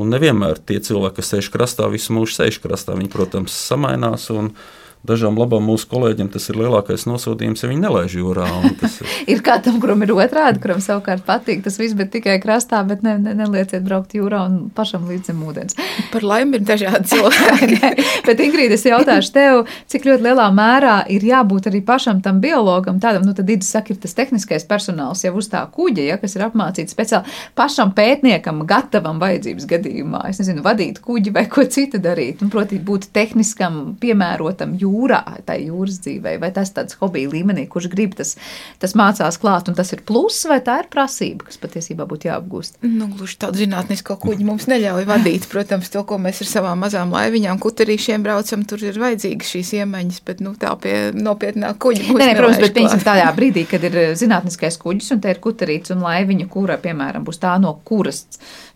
[0.00, 2.96] Un nevienmēr tie cilvēki, kas sēž krastā, visu mūžu sēž krastā.
[2.96, 4.30] Viņi, protams, samainās.
[4.32, 8.46] Un, uh, Dažām labām mūsu kolēģiem tas ir lielākais nosodījums, ja viņi nelaiž jūrā.
[8.64, 9.08] Ir...
[9.34, 13.18] ir kādam, kuram ir otrādi, kuram savukārt patīk tas viss, bet tikai krastā, bet ne,
[13.20, 15.76] ne, nelieciet braukt jūrā un pašam līdz zem ūdens.
[16.08, 17.80] Par laimi ir dažādi cilvēki.
[18.28, 19.60] bet, Ingrīda, es jautāšu tev,
[19.92, 23.92] cik ļoti lielā mērā ir jābūt arī pašam tam biologam, tādam, nu tad Idris saka,
[23.92, 28.64] ir tas tehniskais personāls jau uz tā kuģa, ja, kas ir apmācīts speciāli pašam pētniekam,
[28.72, 33.98] gatavam vajadzības gadījumā, es nezinu, vadīt kuģi vai ko citu darīt, un proti būt tehniskam,
[34.00, 38.34] piemērotam jūrai jūrā, tai jūras dzīvē, vai tas tāds hobija līmenī, kurš grib tas,
[38.82, 42.80] tas mācās klāt, un tas ir pluss, vai tā ir prasība, kas patiesībā būtu jāapgūst?
[42.86, 45.48] Nu, gluži tādu zinātnisko kuģi mums neļauj vadīt.
[45.50, 50.22] Protams, to, ko mēs ar savām mazām laiviņām, kuterīšiem braucam, tur ir vajadzīgas šīs iemaņas,
[50.26, 52.10] bet nu, tā pie nopietnā kuģa.
[52.14, 55.42] Nē, nē, protams, bet piemēram tādā brīdī, kad ir eh, zinātniskais kuģis un te ir
[55.44, 58.24] kuterīts un laiviņa, kura, piemēram, būs tā, no kuras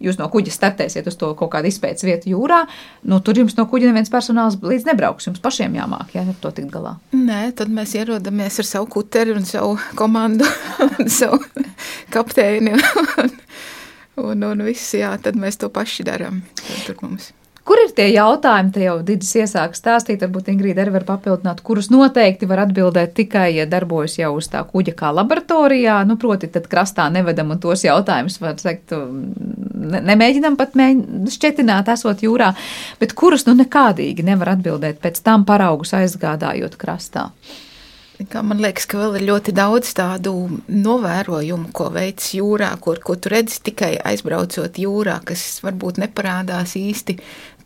[0.03, 2.63] jūs no kuģa startēsiet uz to kaut kādu izpētes vietu jūrā,
[3.11, 6.35] nu, tur jums no kuģa neviens personāls līdz nebrauks, jums pašiem jāmāk sanāk, ja ar
[6.41, 6.99] to tikt galā?
[7.13, 10.45] Nē, tad mēs ierodamies ar savu kuteri un savu komandu
[10.99, 11.39] un savu
[12.11, 12.73] kapteini.
[13.19, 13.31] Un,
[14.19, 16.43] un, un viss, jā, tad mēs to paši darām.
[16.87, 17.33] Tur mums.
[17.69, 21.91] Kur ir tie jautājumi, te jau Digis iesāk stāstīt, varbūt Ingrīda arī var papildināt, kurus
[21.93, 26.71] noteikti var atbildēt tikai, ja darbojas jau uz tā kuģa kā laboratorijā, nu, proti, tad
[26.73, 32.55] krastā nevedam un tos jautājumus, var teikt, ne, nemēģinam pat mēģināt šķetināt, esot jūrā,
[33.03, 37.29] bet kurus, nu, nekādīgi nevar atbildēt pēc tam paraugus aizgādājot krastā.
[38.19, 40.33] Man liekas, ka vēl ir ļoti daudz tādu
[40.67, 47.15] novērojumu, ko veids jūrā, kur, ko tu redzi tikai aizbraucot jūrā, kas varbūt neparādās īsti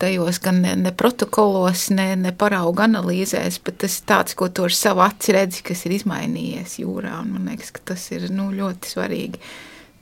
[0.03, 4.67] tajos gan ne, ne protokolos, ne, ne paraugu analīzēs, bet tas ir tāds, ko tu
[4.69, 7.15] ar savu aci redzi, kas ir izmainījies jūrā.
[7.23, 9.41] Un man liekas, ka tas ir nu, ļoti svarīgi.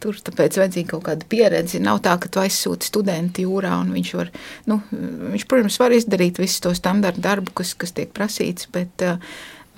[0.01, 1.79] Tur tāpēc vajadzīga kaut kāda pieredze.
[1.85, 4.35] Nav tā, ka tu aizsūti studentu jūrā, un viņš var,
[4.73, 9.21] nu, viņš, protams, var izdarīt visu to standarta darbu, kas, kas tiek prasīts, bet uh,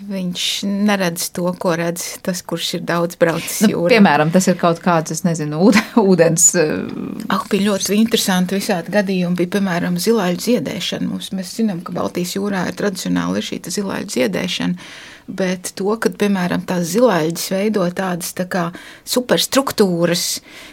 [0.09, 3.93] Viņš neredz to, ko redz tas, kurš ir daudz braucis nu, jūrā.
[3.95, 5.61] Piemēram, tas ir kaut kāds, es nezinu,
[6.03, 6.49] ūdens.
[7.29, 9.39] Ah, bija ļoti interesanti visādi gadījumi.
[9.39, 11.11] Bija, piemēram, zilāļu ziedēšana.
[11.13, 14.91] Mums, mēs zinām, ka Baltijas jūrā ir tradicionāli šī zilāļu ziedēšana
[15.27, 18.65] bet to, ka, piemēram, tās zilaiģis veido tādas tā kā
[19.09, 20.27] superstruktūras,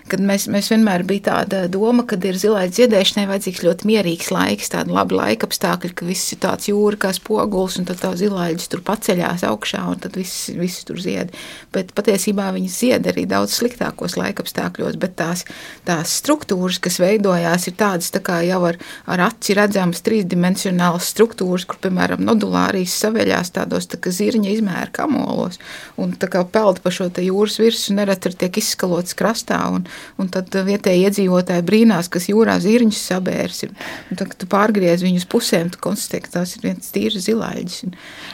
[0.09, 4.71] kad mēs, mēs vienmēr bija tāda doma, ka ir zilaiģis ziedēšanai vajadzīgs ļoti mierīgs laiks,
[4.73, 8.71] tāda laba laika apstākļi, ka viss ir tāds jūra kā spoguls, un tad tā zilaiģis
[8.71, 11.33] tur paceļās augšā, un tad viss, viss tur zied.
[11.75, 15.45] Bet patiesībā viņas zied arī daudz sliktākos laika apstākļos, bet tās,
[15.87, 21.67] tās struktūras, kas veidojās, ir tādas tā kā jau ar, ar aci redzamas trīsdimensionālas struktūras,
[21.69, 25.59] kur, piemēram, nodulārijas saveļās tādos tā kā zirņi viņa izmēra kamolos.
[25.99, 29.59] Un tā kā peld pa šo jūras virsmu, nereti tiek izskalots krastā.
[29.75, 29.85] Un,
[30.19, 33.65] un tad vietējie iedzīvotāji brīnās, kas jūrā zirņus sabērs.
[33.67, 37.83] Un tad, kad tu pārgriez viņus pusēm, tu konstatē, ka tās ir viens tīrs zilaiģis.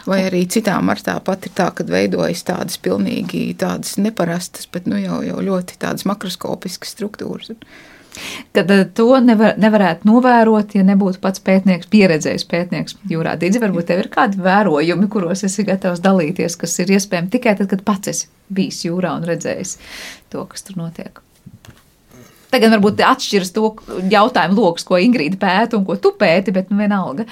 [0.10, 4.89] Vai arī citām ar tā pat ir tā, kad veidojas tādas pilnīgi tādas neparastas, bet
[4.91, 7.56] nu jau, jau ļoti tādas makroskopiskas struktūras.
[8.56, 13.36] Tad eh, to nevar, nevarētu novērot, ja nebūtu pats pētnieks, pieredzējis pētnieks jūrā.
[13.41, 17.69] Dīdzi, varbūt tev ir kādi vērojumi, kuros esi gatavs dalīties, kas ir iespējami tikai tad,
[17.73, 19.78] kad pats esi bijis jūrā un redzējis
[20.34, 21.21] to, kas tur notiek.
[22.54, 23.73] Tagad varbūt atšķiras to
[24.12, 27.25] jautājumu lokus, ko Ingrīda pēta un ko tu pēti, bet nu vienalga.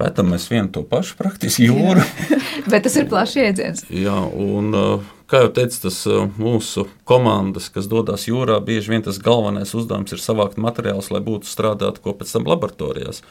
[0.00, 2.04] Pētām mēs vienu to pašu praktiski jūru.
[2.70, 3.84] Bet tas ir plašs jēdziens.
[3.92, 4.74] Jā, un
[5.30, 5.98] kā jau teicu, tas
[6.38, 11.48] mūsu komandas, kas dodas jūrā, bieži vien tas galvenais uzdevums ir savākt materiālus, lai būtu
[11.50, 13.22] strādāt ko pēc tam laboratorijās.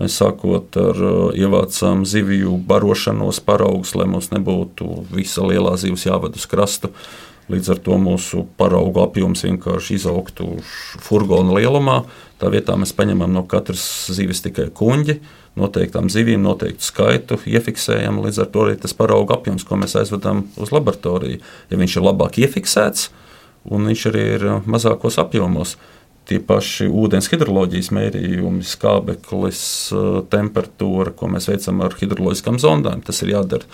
[0.00, 1.02] Mēs sākot ar
[1.36, 6.92] ievācām zivju barošanos paraugus, lai mums nebūtu visa lielā zivs jāved uz krastu.
[7.52, 10.46] Līdz ar to mūsu paraugu apjoms vienkārši izaugtu
[11.02, 11.98] furgona lielumā.
[12.40, 13.82] Tā vietā mēs paņemam no katras
[14.14, 15.18] zivis tikai kuģi,
[15.58, 18.22] noteiktām zivīm, noteiktu skaitu, iefiksējam.
[18.24, 22.06] Līdz ar to arī tas paraugu apjoms, ko mēs aizvedam uz laboratoriju, ja viņš ir
[22.06, 23.10] labāk iefiksēts
[23.70, 25.76] un viņš arī ir mazākos apjomos.
[26.28, 29.62] Tie paši ūdens hidroloģijas mērījumi, skābeklis,
[30.30, 33.66] temperatūra, ko mēs veicam ar hidroloģiskām zondām, tas ir jādara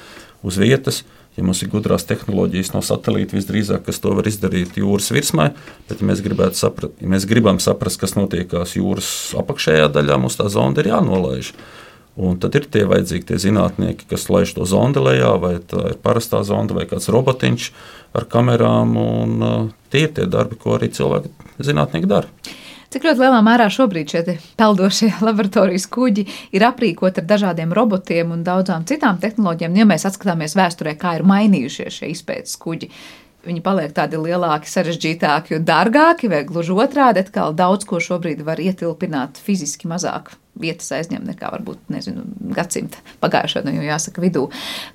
[0.47, 1.03] uz vietas.
[1.39, 5.53] Ja mums ir gudrās tehnoloģijas no satelīta, visdrīzāk tas var izdarīt jūras virsmā,
[5.87, 6.23] bet, ja mēs,
[6.59, 11.53] saprat, ja mēs gribam saprast, kas notiekās jūras apakšējā daļā, mums tā zonda ir jānolaiž.
[12.19, 16.01] Un tad ir tie vajadzīgi tie zinātnieki, kas laiž to zondi lejā, vai tā ir
[16.03, 17.69] parastā zonda, vai kāds robotiņš
[18.19, 18.97] ar kamerām.
[18.99, 21.31] Un, uh, tie ir tie darbi, ko arī cilvēki
[21.63, 22.27] zinātnieki dara.
[22.89, 26.25] Cik ļoti lielā mērā šobrīd šie peldošie laboratorijas kuģi
[26.57, 31.27] ir aprīkoti ar dažādiem robotiem un daudzām citām tehnoloģijām, ja mēs atskatāmies vēsturē, kā ir
[31.29, 32.89] mainījušies šie izpētes kuģi.
[33.49, 38.61] Viņi paliek tādi lielāki, sarežģītāki un dārgāki, vai gluži otrādi, atkal daudz ko šobrīd var
[38.61, 42.25] ietilpināt fiziski mazāk vietas aizņem nekā varbūt, nezinu,
[42.57, 44.49] gadsimta pagājušā, nu, jāsaka, vidū.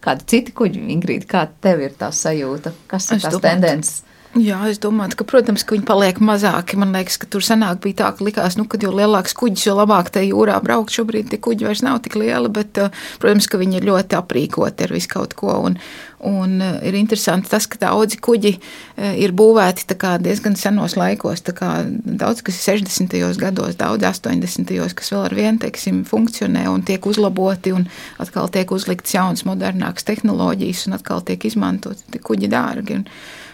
[0.03, 2.73] Kādi citi kuģi, Ingrīda, kā tev ir tā sajūta?
[2.91, 4.01] Kas ir tās tendences?
[4.33, 6.77] Jā, es domāju, ka, protams, ka viņi paliek mazāki.
[6.81, 9.75] Man liekas, ka tur senāk bija tā, ka likās, nu, ka jo lielāks kuģis, jo
[9.77, 10.95] labāk te jūrā braukt.
[10.95, 14.87] Šobrīd tie kuģi vairs nav tik lieli, bet, eh, protams, ka viņi ir ļoti aprīkoti
[14.87, 15.53] ar visu kaut ko.
[15.67, 15.77] Un,
[16.25, 19.85] un eh, ir interesanti tas, ka daudzi kuģi eh, ir būvēti
[20.25, 21.45] diezgan senos laikos.
[21.45, 23.37] Daudz, kas ir 60.
[23.37, 24.65] gados, daudz 80.
[24.65, 27.85] gados, kas vēl ar vienu, teiksim, funkcionē un tiek uzlaboti un
[28.17, 33.03] atkal tiek uzliktas jaunas, modernākas tehnoloģijas un atkal tiek izmantoti kuģi dārgi.
[33.03, 33.09] Un,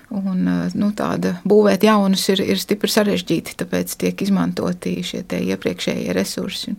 [0.09, 0.41] Un,
[0.73, 6.73] nu, tāda būvēt jaunus ir, ir stipri sarežģīti, tāpēc tiek izmantoti šie iepriekšējie resursi.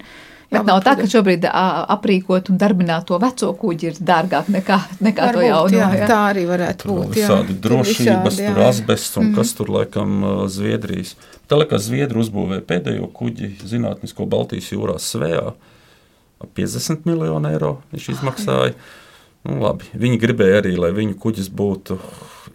[0.50, 5.28] Bet nav tā, ka šobrīd aprīkot un darbināt to veco kuģi ir dārgāk nekā, nekā
[5.28, 5.76] Varbūt, to jauno.
[5.78, 6.08] Jā, jā.
[6.10, 7.12] Tā arī varētu tur būt.
[7.14, 9.36] Visādi drošības, tur asbests un mm.
[9.38, 10.16] kas tur laikam
[10.50, 11.14] Zviedrijas.
[11.50, 15.54] Tā kā Zviedri uzbūvēja pēdējo kuģi zinātnisko Baltijas jūrā Svējā,
[16.58, 18.74] 50 miljonu eiro viņš izmaksāja.
[19.46, 19.86] Nu, labi.
[19.96, 21.96] Viņi gribēja arī, lai viņu kuģis būtu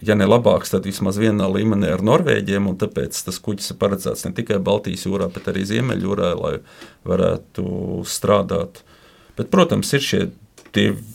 [0.04, 2.68] ja ne labāks, tad vismaz vienā līmenī ar Norvēģiem.
[2.80, 6.58] Tāpēc tas kuģis ir paredzēts ne tikai Baltijas jūrā, bet arī Ziemeļjūrā, lai
[7.08, 8.82] varētu strādāt.
[9.36, 10.22] Bet, protams, ir šie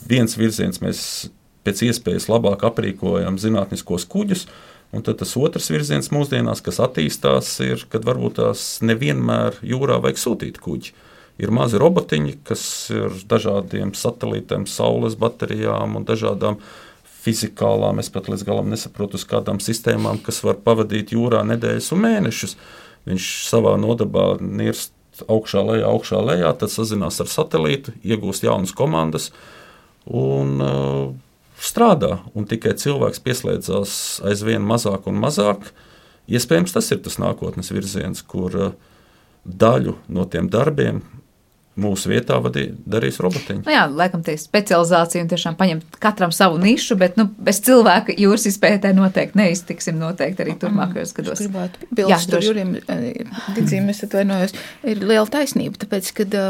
[0.10, 1.04] viens virziens, mēs
[1.66, 4.48] pēc iespējas labāk aprīkojam zinātniskos kuģus.
[4.92, 10.20] Un tad tas otrs virziens mūsdienās, kas attīstās, ir, kad varbūt tās nevienmēr jūrā vajag
[10.20, 10.92] sūtīt kuģi.
[11.42, 16.60] Ir mazi robotiņi, kas ir dažādiem satelītiem, saules baterijām un dažādām
[17.22, 22.04] fizikālām, es pat līdz galam nesaprotu, uz kādām sistēmām, kas var pavadīt jūrā nedēļas un
[22.06, 22.56] mēnešus.
[23.10, 24.94] Viņš savā nodabā nirst
[25.30, 29.30] augšā, lejā, augšā, lejā, tad sazinās ar satelītu, iegūst jaunas komandas
[30.06, 31.12] un uh,
[31.62, 32.20] strādā.
[32.38, 33.94] Un tikai cilvēks pieslēdzās
[34.30, 35.72] aizvien mazāk un mazāk.
[36.32, 38.72] Iespējams, tas ir tas nākotnes virziens, kur uh,
[39.46, 41.02] daļu no tiem darbiem
[41.80, 43.64] mūsu vietā vadī, darīs robotiņi.
[43.64, 48.16] Nu jā, laikam tie specializācija un tiešām paņemt katram savu nišu, bet nu, bez cilvēka
[48.20, 51.40] jūras izpētē noteikti neiztiksim noteikti arī turpmākajos gados.
[51.40, 52.74] Es gribētu bilst tur Jurim,
[53.56, 56.44] Digzīm, es atvainojos, ir liela taisnība, tāpēc, ka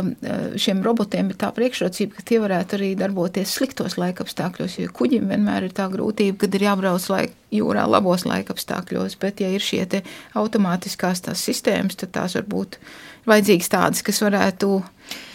[0.62, 5.70] šiem robotiem ir tā priekšrocība, ka tie varētu arī darboties sliktos laikapstākļos, jo kuģim vienmēr
[5.70, 10.02] ir tā grūtība, kad ir jābrauc laik, jūrā labos laikapstākļos, bet ja ir šie te
[10.40, 12.80] automātiskās tās sistēmas, tad tās var būt
[13.28, 14.80] vajadzīgas tādas, kas varētu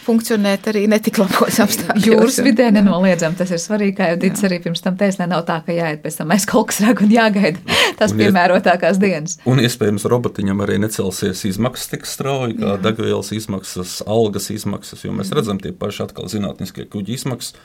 [0.07, 2.05] funkcionēt arī netik labos apstākļos.
[2.07, 5.59] Jūras vidē nenoliedzam, tas ir svarīgi, kā jau Dits arī pirms tam teica, nav tā,
[5.65, 9.37] ka jāiet pēc tam aiz kaut kas rag un jāgaida tas un piemērotākās dienas.
[9.49, 12.77] Un iespējams robotiņam arī necelsies izmaksas tik strauji, kā Jā.
[12.87, 17.57] degvielas izmaksas, algas izmaksas, jo mēs redzam tie paši atkal zinātniskie kuģi izmaksas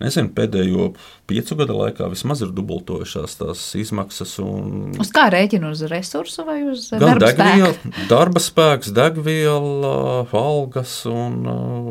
[0.00, 0.90] nezinu, pēdējo
[1.30, 4.36] piecu gadu laikā vismaz ir dubultojušās tās izmaksas.
[4.42, 4.94] Un...
[5.00, 8.06] Uz kā rēķina uz resursu vai uz darba degviela, spēku?
[8.10, 9.96] Darba spēks, degviela,
[10.40, 11.90] algas, un uh,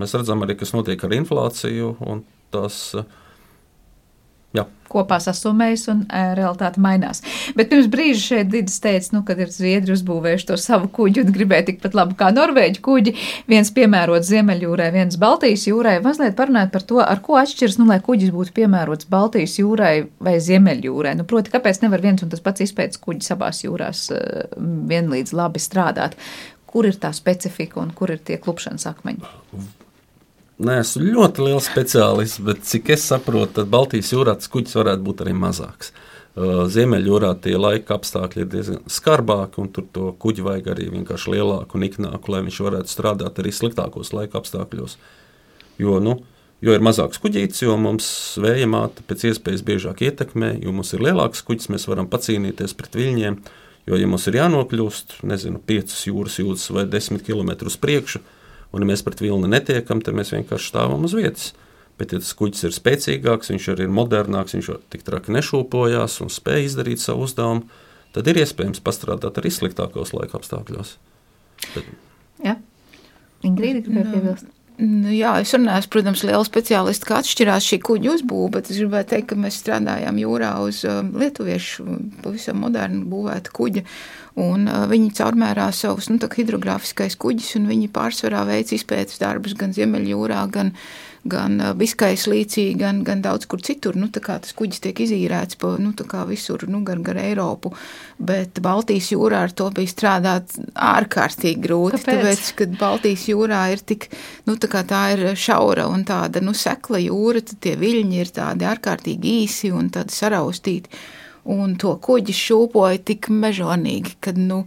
[0.00, 1.94] mēs redzam arī, kas notiek ar inflāciju.
[2.54, 3.25] Tas, uh,
[4.54, 4.62] Jā.
[4.86, 7.18] kopā sasumējas un e, realitāte mainās.
[7.58, 11.32] Bet pirms brīža šeit Digis teica, nu, kad ir zviedri uzbūvējuši to savu kuģi un
[11.34, 13.14] gribēja tikpat labu kā norvēģi kuģi,
[13.50, 15.96] viens piemērots Ziemeļjūrai, viens Baltijas jūrai.
[16.04, 20.36] Mazliet parunāt par to, ar ko atšķiras, nu, lai kuģis būtu piemērots Baltijas jūrai vai
[20.46, 21.16] Ziemeļjūrai.
[21.18, 24.22] Nu, proti, kāpēc nevar viens un tas pats izpētes kuģis abās jūrās e,
[24.92, 26.16] vienlīdz labi strādāt?
[26.70, 29.85] Kur ir tā specifika un kur ir tie klupšanas akmeņi?
[30.62, 35.24] Neesmu ļoti liels speciālists, bet cik es saprotu, tad Baltijas jūrā tas kuģis varētu būt
[35.24, 35.92] arī mazāks.
[36.36, 41.78] Ziemeļjūrā tie laika apstākļi ir diezgan skarbāki, un tur to kuģi vajag arī vienkārši lielāku
[41.78, 44.98] un iknāku, lai viņš varētu strādāt arī sliktākos laika apstākļos.
[45.80, 46.18] Jo, nu,
[46.64, 48.08] jo ir mazāks kuģītis, jo mums
[48.40, 53.00] vēja māte pēc iespējas biežāk ietekmē, jo mums ir lielāks kuģis, mēs varam pacīnīties pret
[53.00, 53.40] viļņiem.
[53.86, 58.20] Jo, ja mums ir jānokļūst, nezinu, 5 jūras jūdzes vai 10 km uz priekšu,
[58.76, 61.50] un ja mēs pret vilni netiekam, tad mēs vienkārši stāvam uz vietas.
[61.96, 66.32] Bet, ja tas kuģis ir spēcīgāks, viņš arī ir modernāks, viņš tik traki nešūpojās un
[66.32, 67.64] spēj izdarīt savu uzdevumu,
[68.12, 70.96] tad ir iespējams pastrādāt arī sliktākos laika apstākļos.
[71.72, 71.88] Bet...
[72.44, 72.58] Ja.
[73.46, 74.52] Ingrīda gribēja piebilst.
[74.76, 79.08] Nu, jā, es runāju, protams, liela speciālista, kā atšķirās šī kuģa uzbūve, bet es gribēju
[79.08, 81.86] teikt, ka mēs strādājām jūrā uz um, lietuviešu
[82.20, 83.86] pavisam modernu būvēta kuģa.
[84.44, 89.72] Un, uh, viņi caurmērā savus nu, hidrogrāfiskais kuģis, un viņi pārsvarā veic izpētes darbus gan
[89.72, 90.74] Ziemeļjūrā, gan
[91.30, 93.96] gan Biskajas līcī, gan, gan daudz kur citur.
[93.98, 95.92] Nu, tas kuģis tiek izīrēts pa nu,
[96.28, 97.72] visur, nu, gar, gar Eiropu,
[98.18, 102.00] bet Baltijas jūrā ar to bija strādāt ārkārtīgi grūti.
[102.00, 102.22] Kāpēc?
[102.22, 104.08] Tāpēc, kad Baltijas jūrā ir tik,
[104.48, 108.68] nu, tā, tā ir šaura un tāda, nu, sekla jūra, tad tie viļņi ir tādi
[108.68, 111.02] ārkārtīgi īsi un tādi saraustīti.
[111.46, 114.64] Un to kuģi šūpoja tik mežonīgi, kad, nu,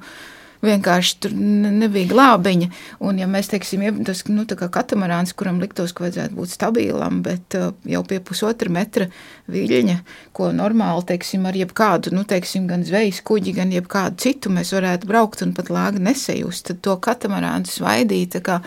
[0.66, 2.70] vienkārši tur nebija glābiņa.
[3.06, 7.58] Un, ja mēs teiksim, ja tas nu, katamarāns, kuram liktos, ka vajadzētu būt stabilam, bet
[7.60, 9.10] uh, jau pie pusotra metra
[9.52, 9.98] viļņa,
[10.36, 15.10] ko normāli, teiksim, ar jebkādu, nu, teiksim, gan zvejas kuģi, gan jebkādu citu mēs varētu
[15.10, 18.60] braukt un pat lāga nesajust, tad to katamarānu svaidīt, kā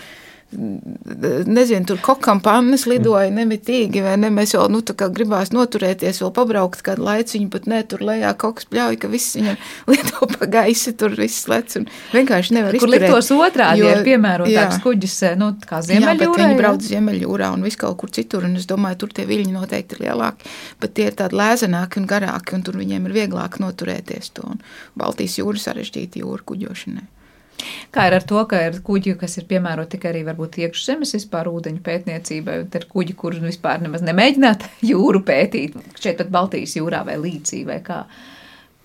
[0.52, 6.20] nezinu, tur kokam pannas lidoja nemitīgi, vai ne, mēs vēl, nu, tā kā gribās noturēties,
[6.22, 9.56] vēl pabraukt kādu laiciņu, bet ne, tur lejā koks bļauj, ka viss viņam
[9.92, 13.06] lido pa gaisi, tur viss lec un vienkārši nevar izturēt.
[13.06, 16.12] Kur liktos otrādi, jo, ir piemērotāks kuģis, eh, nu, kā Ziemeļjūrā.
[16.12, 19.26] Jā, bet viņi brauc Ziemeļjūrā un viss kaut kur citur, un es domāju, tur tie
[19.30, 23.16] viļņi noteikti ir lielāki, bet tie ir tādi lēzenāki un garāki, un tur viņiem ir
[23.22, 24.62] vieglāk noturēties to, un
[24.98, 27.08] Baltijas jūra sarežģīta jūra kuģošanai.
[27.92, 31.50] Kā ir ar to, ka ir kuģi, kas ir piemēroti tikai arī varbūt iekšzemes vispār
[31.52, 37.04] ūdeņu pētniecībai, un ir kuģi, kur vispār nemaz nemēģināt jūru pētīt, šeit pat Baltijas jūrā
[37.08, 38.04] vai līcī vai kā.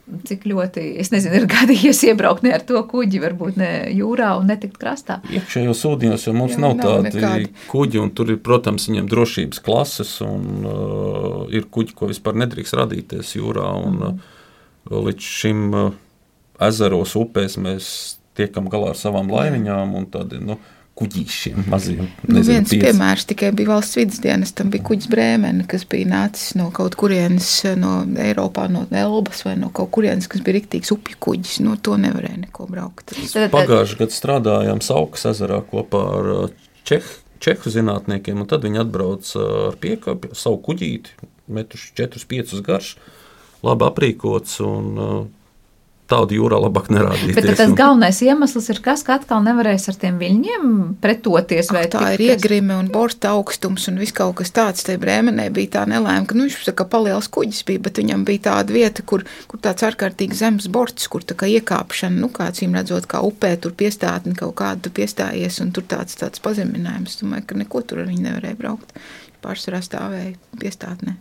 [0.07, 4.47] Cik ļoti, es nezinu, ir gadījies iebraukt ne ar to kuģi, varbūt ne jūrā un
[4.47, 5.17] netikt krastā.
[5.35, 7.49] Iekšējos ūdeņos jau mums Jā, nav, nav tādi nekādi.
[7.67, 12.77] kuģi, un tur ir, protams, viņiem drošības klases, un uh, ir kuģi, ko vispār nedrīkst
[12.79, 14.23] radīties jūrā, un mm.
[14.87, 15.91] uh, līdz šim uh,
[16.69, 17.91] ezeros, upēs mēs
[18.37, 20.59] tiekam galā ar savām laimiņām un tādiem nu,
[20.97, 22.07] kuģīšiem maziem.
[22.25, 22.79] Nu, viens pieci.
[22.81, 26.97] piemērs tikai bija valsts vidas dienas, tam bija kuģis Brēmeni, kas bija nācis no kaut
[26.99, 31.59] kurienes, no Eiropā, no Elbas vai no kaut kurienes, kas bija riktīgs upju kuģis.
[31.67, 33.13] No to nevarēja neko braukt.
[33.13, 37.23] Pagājušajā gadā strādājām Saukas ezerā kopā ar uh, Čehu.
[37.37, 42.95] Čehu zinātniekiem, un tad viņi atbrauc uh, ar piekāpi, savu kuģīti, metuši 4-5 garš,
[43.61, 44.57] labi aprīkots.
[44.65, 45.19] Un, uh,
[46.07, 47.35] tādu jūrā labāk nerādīt.
[47.37, 50.69] Bet tas galvenais iemesls ir kas, ka atkal nevarēs ar tiem viļņiem
[51.03, 51.71] pretoties.
[51.71, 54.85] Ak, tā ir iegrime un borta augstums un viss kaut kas tāds.
[54.87, 58.45] Te brēmenē bija tā nelēma, ka nu, viņš saka, paliels kuģis bija, bet viņam bija
[58.49, 62.75] tāda vieta, kur, kur tāds ārkārtīgi zems borts, kur tā kā iekāpšana, nu, kā cīm
[62.77, 67.19] redzot, kā upē tur piestātni kaut kādu piestājies un tur tāds, tāds pazeminājums.
[67.21, 68.95] Domāju, ka neko tur ar viņu nevarēja braukt.
[69.43, 71.17] Pārsvarā stāvēja piestātnē.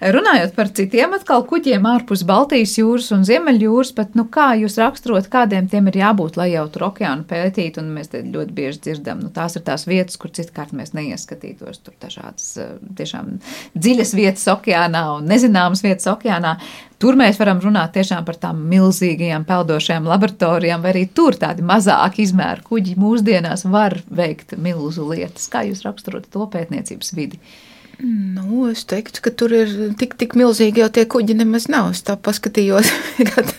[0.00, 5.28] Runājot par citiem atkal kuģiem ārpus Baltijas jūras un Ziemeļjūras, bet nu, kā jūs raksturot,
[5.32, 9.22] kādiem tiem ir jābūt, lai jau tur okeānu pētītu, un mēs te ļoti bieži dzirdam,
[9.24, 13.38] nu, tās ir tās vietas, kur citkārt mēs neieskatītos, tur dažādas eh, tiešām
[13.76, 16.58] dziļas vietas okeānā un nezināmas vietas okeānā.
[17.00, 22.24] Tur mēs varam runāt tiešām par tām milzīgajām peldošajām laboratorijām, vai arī tur tādi mazāki
[22.24, 25.48] izmēri kuģi mūsdienās var veikt milzu lietas.
[25.52, 27.40] Kā jūs raksturot to pētniecības vidi?
[28.02, 31.94] Nu, es teiktu, ka tur ir tik, tik milzīgi jau tie kuģi nemaz nav.
[31.96, 32.90] Es tā paskatījos,
[33.30, 33.52] kad,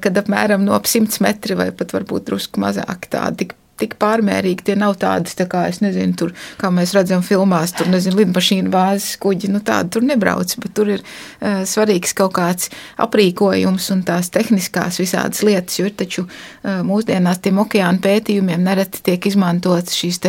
[0.00, 3.50] kad apmēram no ap 100 metri vai pat varbūt drusku mazāk tādi
[3.80, 4.64] tik pārmērīgi.
[4.66, 9.16] Tie nav tādi, tā kā, nezinu, tur, kā mēs redzam filmās, tur, nezinu, lidmašīnu bāzes
[9.22, 12.70] kuģi, nu tādi tur nebrauc, bet tur ir uh, svarīgs kaut kāds
[13.00, 19.04] aprīkojums un tās tehniskās visādas lietas, jo ir taču uh, mūsdienās tiem okeāna pētījumiem nereti
[19.10, 20.20] tiek izmantotas šīs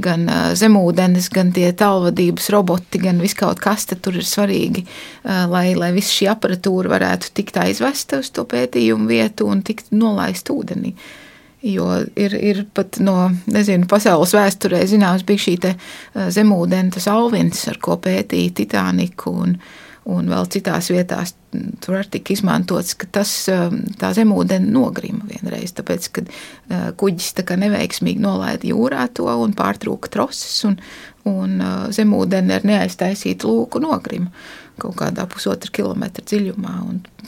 [0.00, 5.66] gan uh, zemūdenes, gan tie tālvadības roboti, gan viskaut kas, tur ir svarīgi, uh, lai,
[5.78, 10.94] lai viss šī aparatūra varētu tikt aizvesta uz to pētījumu vietu un tikt nolaist ūdenī.
[10.94, 11.23] Uh,
[11.64, 11.86] Jo
[12.20, 15.54] ir, ir pat no nezinu, pasaules vēsturē zināms, bija šī
[16.36, 19.32] zemūdens alvins, ar ko pētīja Titaniku.
[19.46, 19.56] Un,
[20.12, 21.32] un vēl citās vietās
[21.80, 23.32] tur arī tika izmantots, ka tas,
[24.00, 26.26] tā zemūdens nogrima vienreiz, tāpēc, ka
[27.00, 30.76] kuģis tā kā neveiksmīgi nolaida jūrā to un pārtrūka troses, un,
[31.30, 31.56] un
[31.96, 34.28] zemūdeni ar neaiztaisītu lūku nogrima
[34.82, 36.74] kaut kādā pusotra kilometra dziļumā.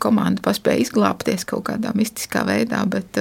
[0.02, 3.16] Komanda paspēja izglābties kaut kādā mistiskā veidā, bet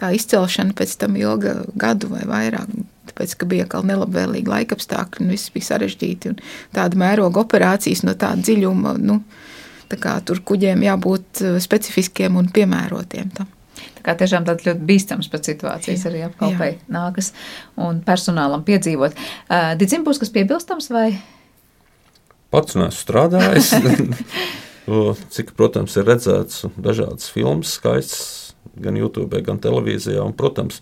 [0.00, 2.72] tā izcelšana pēc tam ilga gadu vai vairāk
[3.16, 6.36] tāpēc, ka bija kaut nelabvēlīgi laikapstākļi un viss bija sarežģīti.
[6.76, 9.20] Tāda mēroga operācijas no tāda dziļuma, nu,
[9.90, 13.52] tā kā tur kuģiem jābūt uh, specifiskiem un piemērotiem tam.
[13.96, 17.32] Tā kā tiešām tāds ļoti bīstams pēc situācijas jā, arī apkalpei nākas
[17.80, 19.16] un personālam piedzīvot.
[19.48, 21.08] Uh, Dicim būs kas piebilstams vai?
[22.54, 23.72] Pats neesmu strādājis.
[25.34, 30.22] Cik, protams, ir redzēts dažādas filmas, skaists gan YouTube, gan televīzijā.
[30.22, 30.78] Un, protams,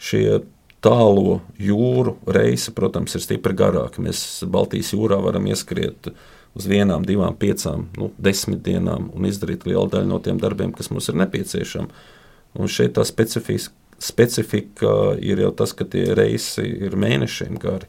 [0.00, 0.40] šie
[0.82, 4.02] tālo jūru reisi, protams, ir stipri garāki.
[4.04, 6.10] Mēs Baltijas jūrā varam ieskriet
[6.58, 10.90] uz vienām, divām, piecām, nu, desmit dienām un izdarīt lielu daļu no tiem darbiem, kas
[10.92, 12.02] mums ir nepieciešami.
[12.60, 17.88] Un šeit tā specifika, specifika ir jau tas, ka tie reisi ir mēnešiem gari.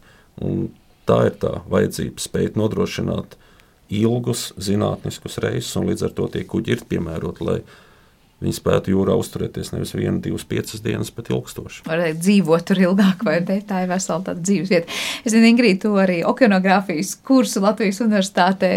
[1.10, 3.38] Tā ir tā vajadzība spēt nodrošināt
[3.94, 7.58] ilgus zinātniskus reisus, un līdz ar to tie kuģi ir piemēroti, lai
[8.44, 11.86] viņi spētu jūrā uzturēties nevis vienu, divas, piecas dienas, bet ilgstoši.
[11.88, 13.60] Varētu dzīvot tur ilgāk, vai ne?
[13.68, 14.98] Tā ir vesela tāda dzīves vieta.
[15.24, 18.74] Es zinu, Ingrīda, tu arī okeanogrāfijas kursu Latvijas universitātē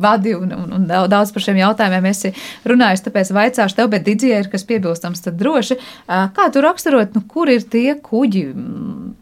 [0.00, 2.32] vadi un, un, un daudz par šiem jautājumiem esi
[2.68, 3.04] runājis.
[3.06, 5.78] Tāpēc vaicāšu tev, bet Digijai ir kas piebilstams, tad droši.
[6.06, 8.46] Kā tu raksturot, nu, kur ir tie kuģi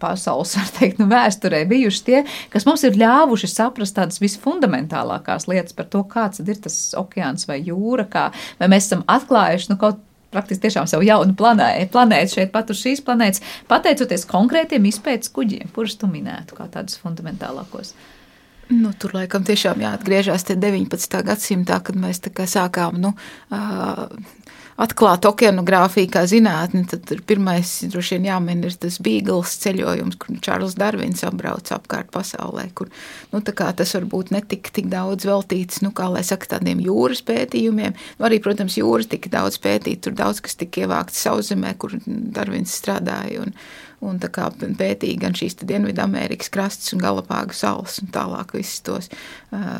[0.02, 5.76] pasaules, var teikt, nu, vēsturē bijuši tie, kas mums ir ļāvuši saprast tādas visfundamentālākās lietas
[5.76, 10.00] par to, kāds ir tas okeāns vai jūra, kā, vai mēs esam atklājuši nu, kaut
[10.32, 15.68] praktiski tiešām savu jaunu planētu, planētu šeit pat uz šīs planētas, pateicoties konkrētiem izpētes kuģiem,
[15.76, 17.92] kurus tu minētu kā tādus fundamentālākos.
[18.70, 21.18] Nu, tur laikam tiešām jāatgriežas 19.
[21.26, 23.12] gadsimtā, kad mēs sākām nu,
[24.80, 26.84] atklāt okeanogrāfiju kā zinātni.
[26.88, 32.68] Tad pirmais, droši vien, jāmin ir tas Bīgls ceļojums, kur Čārlis Darvins apbrauc apkārt pasaulē,
[32.78, 32.90] kur
[33.34, 37.96] nu, tas varbūt netika tik daudz veltīts, nu, kā lai saka, tādiem jūras pētījumiem.
[38.18, 42.74] Nu, arī, protams, jūras tika daudz pētīta, tur daudz kas tika ievākts sauszemē, kur Darvins
[42.80, 43.46] strādāja.
[43.46, 43.56] Un,
[44.02, 44.18] un
[44.78, 49.08] pētīja gan šīs Dienvidamerikas krastus un Galapāgu salas un tālāk visus tos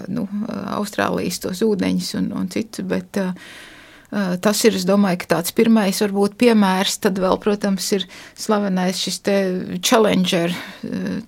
[0.08, 0.26] nu,
[0.78, 2.86] Austrālijas tos ūdeņus un, un citus.
[2.88, 3.20] Bet,
[4.12, 6.98] Tas ir, es domāju, tāds pirmais varbūt piemērs.
[7.00, 8.02] Tad vēl, protams, ir
[8.36, 9.22] slavenais šis
[9.80, 10.52] Challenger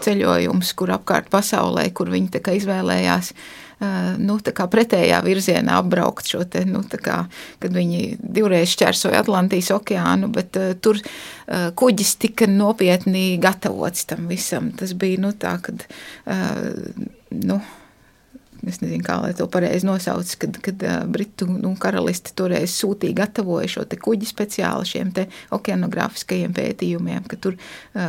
[0.05, 3.64] ceļojums, kur apkārt pasaulē, kur viņi izvēlējās uh,
[4.21, 7.21] nu, pretējā virzienā apbraukt šo te, nu, kā,
[7.63, 14.29] kad viņi divreiz šķērsoja Atlantijas okeānu, bet uh, tur uh, kuģis tika nopietni gatavots tam
[14.31, 14.73] visam.
[14.79, 15.87] Tas bija nu, tā, kad.
[16.27, 17.61] Uh, nu,
[18.71, 23.71] es nezinu, kā lai to pareizi nosauc, kad, kad Britu nu, karalisti toreiz sūtīja, gatavoja
[23.77, 25.13] šo kuģi speciāli šiem
[25.55, 27.59] okeanogrāfiskajiem pētījumiem, ka tur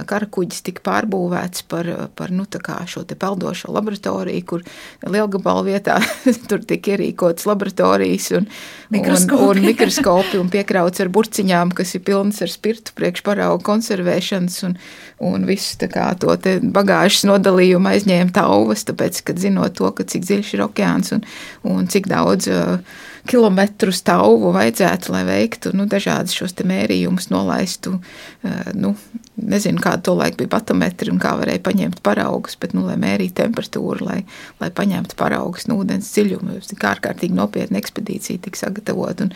[0.10, 4.66] kara kuģis tika pārbūvēts par, par nu, šo peldošo laboratoriju, kur
[5.06, 6.00] lielgabalu vietā
[6.50, 8.50] tur tika ierīkotas laboratorijas un
[8.94, 9.44] mikroskopi.
[9.44, 14.78] un, un, mikroskopi un piekrauts ar burciņām, kas ir pilnas ar spirtu priekšparaugu konservēšanas un,
[15.26, 16.36] un visu kā, to
[16.76, 21.26] bagāžas nodalījumu aizņēma tauvas, tāpēc, kad zinot to, ka cik dziļi dziļš ir okeāns un,
[21.64, 22.78] un cik daudz uh,
[23.26, 28.00] kilometru stāvu vajadzētu, lai veiktu nu, dažādas šos mērījumus, nolaistu.
[28.44, 28.96] Uh, nu,
[29.38, 33.36] nezinu, kāda to laika bija batometri un kā varēja paņemt paraugus, bet, nu, lai mērītu
[33.42, 34.20] temperatūru, lai,
[34.62, 36.60] lai paņemtu paraugus no ūdens dziļuma.
[36.72, 39.36] Tā ārkārtīgi nopietna ekspedīcija tika sagatavota, un,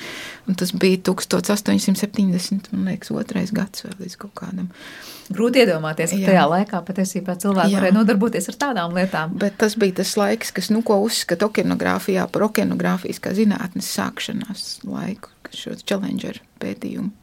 [0.49, 4.71] un tas bija 1870, man liekas, otrais gads vai līdz kaut kādam.
[5.29, 9.35] Grūti iedomāties, ka tajā laikā patiesībā cilvēki varēja nodarboties ar tādām lietām.
[9.37, 14.79] Bet tas bija tas laiks, kas, nu, ko uzskata okeanogrāfijā par okeanogrāfijas kā zinātnes sākšanās
[14.89, 17.13] laiku, šo challenger pētījumu.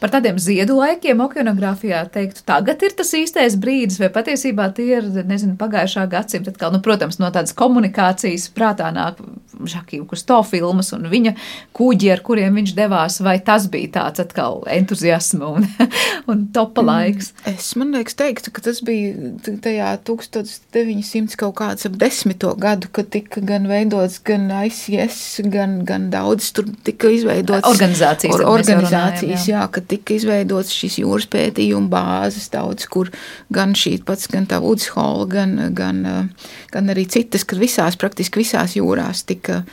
[0.00, 5.08] Par tādiem ziedu laikiem okeanogrāfijā teiktu, tagad ir tas īstais brīdis, vai patiesībā tie ir,
[5.28, 9.22] nezinu, pagājušā gadsimta atkal, nu, protams, no tādas komunikācijas prātā nāk
[9.56, 11.32] Žakīva Kusto filmas un viņa
[11.76, 15.64] kuģi, ar kuriem viņš devās, vai tas bija tāds atkal entuziasma un,
[16.30, 17.32] un topa mm, laiks?
[17.48, 19.32] Es, man liekas, teiktu, ka tas bija
[19.64, 25.22] tajā 1900 kaut kāds ap desmito gadu, kad tika gan veidots gan ICS,
[25.52, 27.66] gan, gan daudz tur tika izveidots.
[27.70, 28.36] Organizācijas.
[28.36, 29.65] Or, organizācijas, jā.
[29.66, 33.10] Jā, kad tika izveidots šīs jūras pētījuma bāzes daudz, kur
[33.50, 36.30] gan šī pats, gan tā Woods Hall, gan, gan,
[36.72, 39.64] gan arī citas, kad visās, praktiski visās jūrās tika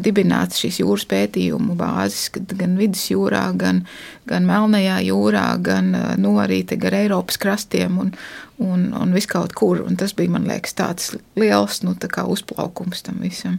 [0.00, 3.84] dibināts šīs jūras pētījumu bāzes, kad gan vidusjūrā, gan,
[4.26, 8.14] gan Melnajā jūrā, gan nu, arī te gar Eiropas krastiem un,
[8.60, 9.80] un, un viskaut kur.
[9.86, 13.58] Un tas bija, man liekas, tāds liels nu, tā uzplaukums tam visam.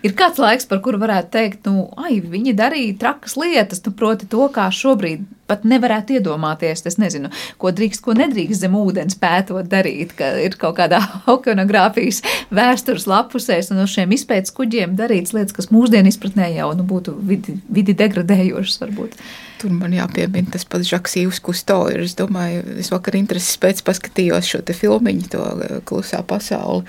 [0.00, 4.28] Ir kāds laiks, par kuru varētu teikt, nu, ai, viņi darīja trakas lietas, nu, proti,
[4.30, 6.84] to, kā šobrīd pat nevarētu iedomāties.
[6.88, 7.30] Es nezinu,
[7.60, 11.02] ko drīkst, ko nedrīkst zem ūdens pētot darīt, ka ir kaut kādā
[11.34, 12.22] okeanogrāfijas
[12.54, 17.16] vēstures lapusēs un uz šiem izpētes kuģiem darīts lietas, kas mūsdienu izpratnē jau nu, būtu
[17.28, 19.20] vidi, vidi degradējošas varbūt.
[19.58, 21.80] Tur man jāpiemina tas pats Žaks Īvs Kusto.
[21.90, 26.86] Ir, es domāju, es vakar intereses pēc paskatījos šo te filmiņu, to eh, klusā pasauli.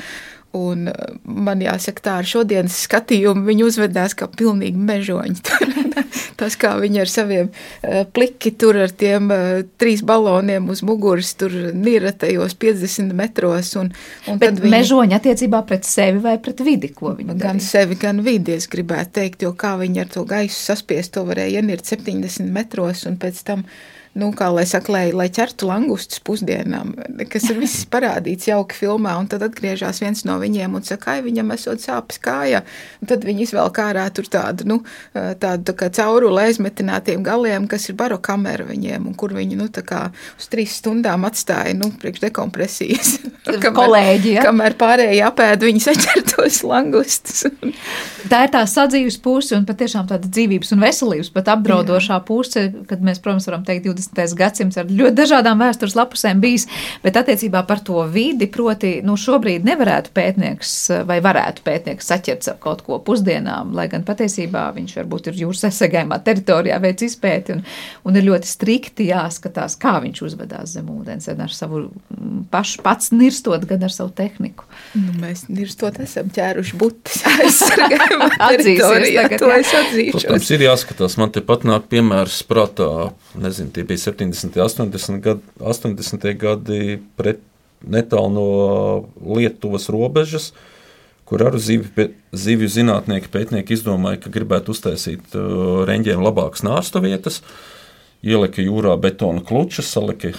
[0.58, 0.93] Un eh,
[1.24, 5.43] man jāsaka, tā ar šodienas skatījumu viņi uzvedās kā pilnīgi mežoņi.
[6.39, 11.34] Tas, kā viņi ar saviem uh, pliki tur ar tiem uh, trīs baloniem uz muguras,
[11.38, 13.74] tur nira tajos 50 metros.
[13.80, 13.91] Un,
[14.32, 14.72] un Bet viņi...
[14.74, 17.43] mežoņi attiecībā pret sevi vai pret vidi, ko viņi darīja?
[17.43, 21.28] Gan sevi, gan vidi, es gribētu teikt, jo kā viņi ar to gaisu saspiest, to
[21.28, 23.68] varēja ienirt 70 metros un pēc tam
[24.18, 26.95] nu, kā lai saka, lai, lai ķertu langustus pusdienām,
[27.30, 31.26] kas ir viss parādīts jauki filmā, un tad atgriežas viens no viņiem un saka, ka
[31.26, 32.64] viņam esot sāpes kājā,
[32.99, 34.80] un tad viņi izvēl kārā tur tādu, nu,
[35.14, 39.70] tādu tā kā cauruli aizmetinātiem galiem, kas ir baro kamera viņiem, un kur viņi, nu,
[39.74, 40.07] tā kā
[40.39, 43.14] uz trīs stundām atstāja, nu, priekš dekompresijas.
[43.49, 44.45] kamēr, Kolēģi, ja?
[44.47, 47.45] Kamēr pārējie apēd, viņi saķertos langustus.
[48.32, 52.24] tā ir tā sadzīves puse un patiešām tāda dzīvības un veselības pat apdraudošā Jā.
[52.26, 54.36] puse, kad mēs, protams, varam teikt 20 20.
[54.39, 56.68] gadsimts ar ļoti dažādām vēstures lapusēm bijis,
[57.04, 60.76] bet attiecībā par to vidi, proti, nu, šobrīd nevarētu pētnieks
[61.08, 66.20] vai varētu pētnieks saķert kaut ko pusdienām, lai gan patiesībā viņš varbūt ir jūras aizsargājumā
[66.26, 67.64] teritorijā veic izpēti un,
[68.08, 72.84] un ir ļoti strikti jāskatās, kā viņš uzvedās zem ūdens, gan ar savu mm, pašu
[72.86, 74.68] pats nirstot, gan ar savu tehniku.
[74.95, 80.16] Nu, mēs nirstot esam ķēruši butis aizsargājumā teritorijā, to es atzīšu.
[80.18, 82.89] Protams, ir jāskatās, man te pat nāk piemērs prātā,
[83.39, 84.55] nezinu, tie bija 70.
[84.55, 85.21] un 80.
[85.23, 86.27] gadi, 80.
[86.39, 87.41] gadi pret
[87.85, 90.51] netālu no Lietuvas robežas,
[91.29, 97.43] kur arī zivju, zivju zinātnieki, pētnieki izdomāja, ka gribētu uztaisīt uh, reņģiem labākas nārstu vietas.
[98.25, 100.33] Ielika jūrā betona klučas, salika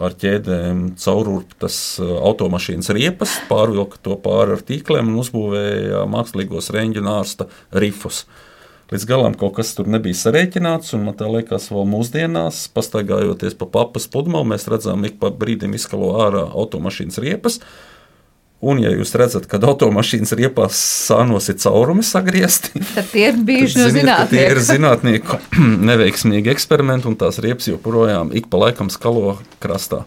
[0.00, 7.04] ar ķēdēm caururptas uh, automašīnas riepas, pārvilka to pāri ar tīkliem un uzbūvēja mākslīgos reņģu
[7.04, 8.24] nārsta rifus.
[8.24, 8.45] Uh,
[8.92, 10.94] līdz galam kaut kas tur nebija sarēķināts.
[11.00, 16.46] Man liekas, vēl mūsdienās, pastaigājoties pa papas pludmali, mēs redzam, ik pa brīdim izkalo ārā
[16.52, 17.60] automašīnas riepas.
[18.66, 23.82] Un, ja jūs redzat, kad automašīnas riepās sānos ir caurumi sagriezti, tad tie ir bijuši
[23.82, 24.32] no zinātnieku.
[24.32, 25.40] Tie ir zinātnieku
[25.90, 30.06] neveiksmīgi eksperimenti, un tās riepas joprojām ik pa laikam skalo krastā.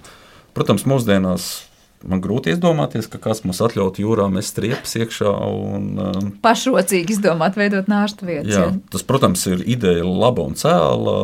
[0.58, 1.69] Protams, mūsdienās
[2.08, 5.34] Man grūti iedomāties, ka kāds mums atļautu jūrā mest riepas iekšā.
[5.52, 8.54] Un, um, Pašrocīgi izdomāt, veidot nārstu vietas.
[8.54, 11.18] Jā, tas, protams, ir ideja laba un cēla,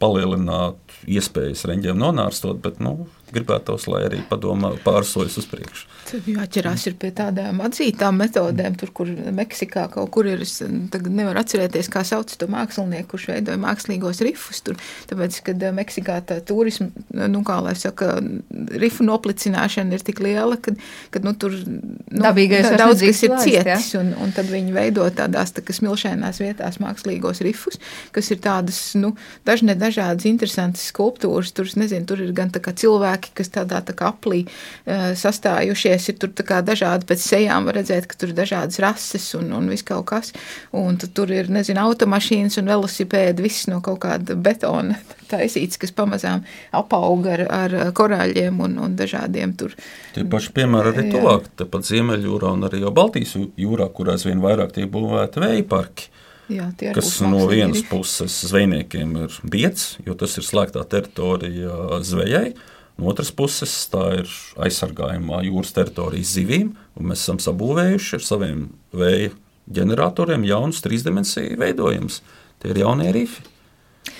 [0.00, 3.02] palielināt iespējas reņģiem nonārstot, bet nu,
[3.34, 5.86] gribētos, lai arī padomā pārsojas uz priekšu.
[6.08, 10.42] Tad jāķerās pie tādām atzītām metodēm, tur, kur Meksikā kaut kur ir.
[10.44, 10.58] Es
[10.92, 14.62] tagad nevaru atcerēties, kā sauc to mākslinieku, kurš veidoja mākslīgos rifus.
[14.64, 14.78] Tur,
[15.10, 16.88] tāpēc, kad eh, Meksikā tā turisma,
[17.28, 18.16] nu, kā lai saka,
[18.80, 23.92] rifu noplicināšana ir tik liela, ka nu, tur nu, Dabīgais daudz kas ir cietis.
[23.92, 24.00] Ja?
[24.00, 27.78] Un, un tad viņi veido tādās tā, smilšainās vietās mākslīgos rifus,
[28.14, 29.12] kas ir tādas, nu,
[29.48, 31.52] dažne dažādas interesantas skulptūras.
[31.56, 34.46] Tur, nezinu, tur ir gan tā kā cilvēki, cilvēki, kas tādā tā kā aplī
[34.86, 36.30] sastājušies, ir tur
[36.62, 40.32] dažādi pēc sejām, var redzēt, ka tur ir dažādas rases un, un viss kaut kas.
[40.72, 44.98] Un tur ir, nezinu, automašīnas un velosipēdi, viss no kaut kāda betona
[45.32, 49.74] taisīts, kas pamazām apauga ar, ar korāļiem un, un dažādiem tur.
[50.14, 54.74] Tie paši piemēri arī tuvāk, tepat Ziemeļjūrā un arī jau Baltijas jūrā, kur aizvien vairāk
[54.76, 56.08] tiek būvēti vēja parki.
[56.48, 62.54] Jā, kas no vienas puses zvejniekiem ir biets, jo tas ir slēgtā teritorija zvejai,
[62.98, 68.64] No otras puses, tā ir aizsargājumā jūras teritorijas zivīm, un mēs esam sabūvējuši ar saviem
[68.90, 69.30] vēja
[69.74, 72.22] ģeneratoriem jaunus trīsdimensiju veidojumus.
[72.58, 73.44] Tie ir jaunie rifi.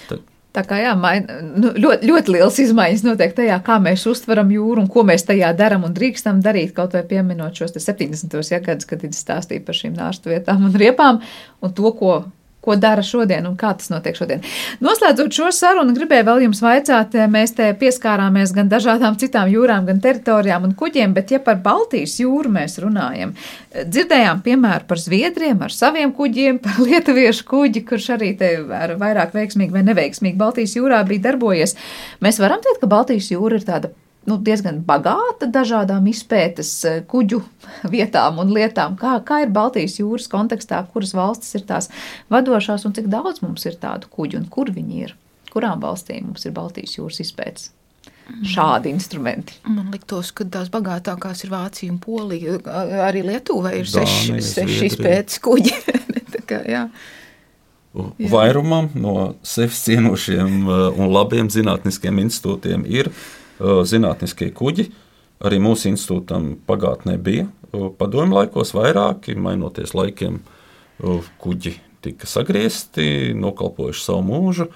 [0.07, 0.22] Tad.
[0.55, 1.26] Tā kā jā, main,
[1.61, 5.51] nu, ļoti, ļoti liels izmaiņas notiek tajā, kā mēs uztveram jūru un ko mēs tajā
[5.59, 6.72] darām un drīkstam darīt.
[6.76, 8.39] Kaut vai pieminot šos 70.
[8.49, 11.20] Ja, gadus, kad ir stāstīja par šīm nārstu vietām un riepām
[11.62, 12.20] un to, ko
[12.69, 14.45] ko dara šodien un kā tas notiek šodien.
[14.85, 19.87] Noslēdzot šo sarunu, gribēju vēl jums vaicāt, eh, mēs te pieskārāmies gan dažādām citām jūrām,
[19.89, 23.33] gan teritorijām un kuģiem, bet ja par Baltijas jūru mēs runājam,
[23.73, 28.53] eh, dzirdējām piemēru par Zviedriem ar saviem kuģiem, par lietuviešu kuģi, kurš arī te
[28.83, 31.75] ar vairāk veiksmīgi vai neveiksmīgi Baltijas jūrā bija darbojies.
[32.21, 33.95] Mēs varam teikt, ka Baltijas jūra ir tāda
[34.29, 37.41] nu, diezgan bagāta dažādām izpētes eh, kuģu
[37.95, 38.99] vietām un lietām.
[39.01, 41.91] Kā, kā ir Baltijas jūras kontekstā, kuras valstis ir tās
[42.33, 45.16] vadošās un cik daudz mums ir tādu kuģu un kur viņi ir?
[45.49, 47.72] Kurām valstīm mums ir Baltijas jūras izpētes?
[48.45, 49.55] šādi instrumenti.
[49.64, 52.59] Man liktos, ka tās bagātākās ir Vācija un Polija.
[53.07, 54.91] Arī Lietuvai ir seši, seši Zviedrija.
[54.91, 55.72] izpētes kuģi.
[56.35, 56.83] Tā kā, jā.
[57.97, 58.29] Jā.
[58.31, 63.22] Vairumam no sevis cienošiem uh, un labiem zinātniskiem institūtiem ir uh,
[63.61, 64.89] zinātniskie kuģi.
[65.39, 70.41] Arī mūsu institūtam pagātnē bija uh, padomju laikos vairāki, mainoties laikiem,
[71.03, 74.69] uh, kuģi tika sagriezti, nokalpojuši savu mūžu.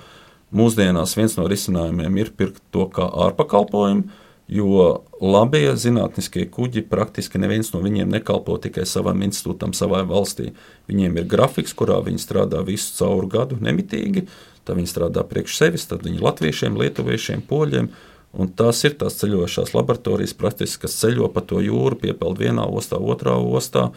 [0.53, 4.05] Mūsdienās viens no risinājumiem ir pirkt to kā ārpakalpojumu,
[4.53, 4.87] jo
[5.22, 10.51] labie zinātniskie kuģi praktiski neviens no viņiem nekalpo tikai savam institūtam, savai valstī.
[10.91, 14.26] Viņiem ir grafiks, kurā viņi strādā visu cauru gadu nemitīgi.
[14.62, 17.89] Tad viņi strādā priekš sevis, tad viņi latviešiem, lietuviešiem, poļiem.
[18.33, 22.97] Un tās ir tās ceļojošās laboratorijas, praktiski, kas ceļo pa to jūru, piepeld vienā ostā,
[22.97, 23.91] otrā ostā,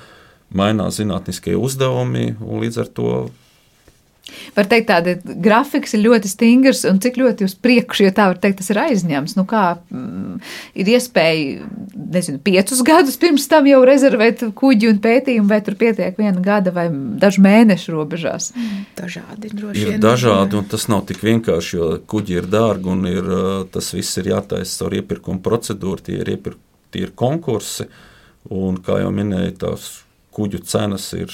[0.52, 3.12] mainās zinātniskie uzdevumi un līdz ar to
[4.56, 8.40] Var teikt, tāda grafiks ir ļoti stingrs un cik ļoti uz priekšu, ja tā var
[8.42, 9.36] teikt, tas ir aizņemts.
[9.38, 10.40] Nu, kā mm,
[10.82, 16.18] ir iespēja, nezinu, piecus gadus pirms tam jau rezervēt kuģi un pētījumu, vai tur pietiek
[16.18, 16.88] viena gada vai
[17.22, 18.50] dažu mēnešu robežās?
[18.96, 19.56] Dažādi ir
[19.92, 20.02] vien.
[20.04, 23.28] dažādi, un tas nav tik vienkārši, jo kuģi ir dārgi un ir,
[23.74, 26.60] tas viss ir jātaisa caur iepirkuma procedūru, tie ir, iepirk,
[26.96, 27.90] tie ir konkursi,
[28.48, 29.90] un, kā jau minēju, tās
[30.36, 31.34] kuģu cenas ir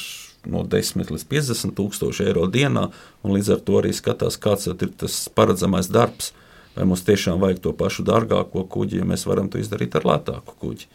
[0.50, 2.88] no 10 līdz 50 tūkstoši eiro dienā,
[3.22, 6.34] un līdz ar to arī skatās, kāds ir tas paredzamais darbs.
[6.72, 10.56] Vai mums tiešām vajag to pašu dārgāko kuģi, ja mēs varam to izdarīt ar lētāku
[10.62, 10.88] kuģi.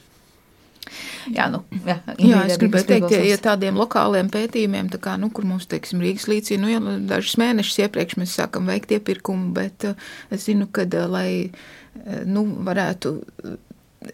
[1.34, 5.30] Jā, nu, jā, Jā, es gribēju teikt, ja, ja tādiem lokāliem pētījumiem, tā kā, nu,
[5.34, 9.88] kur mums, teiksim, Rīgas līcī, nu, ja dažus mēnešus iepriekš mēs sākam veikt iepirkumu, bet
[9.90, 13.16] uh, es zinu, ka, uh, lai, uh, nu, varētu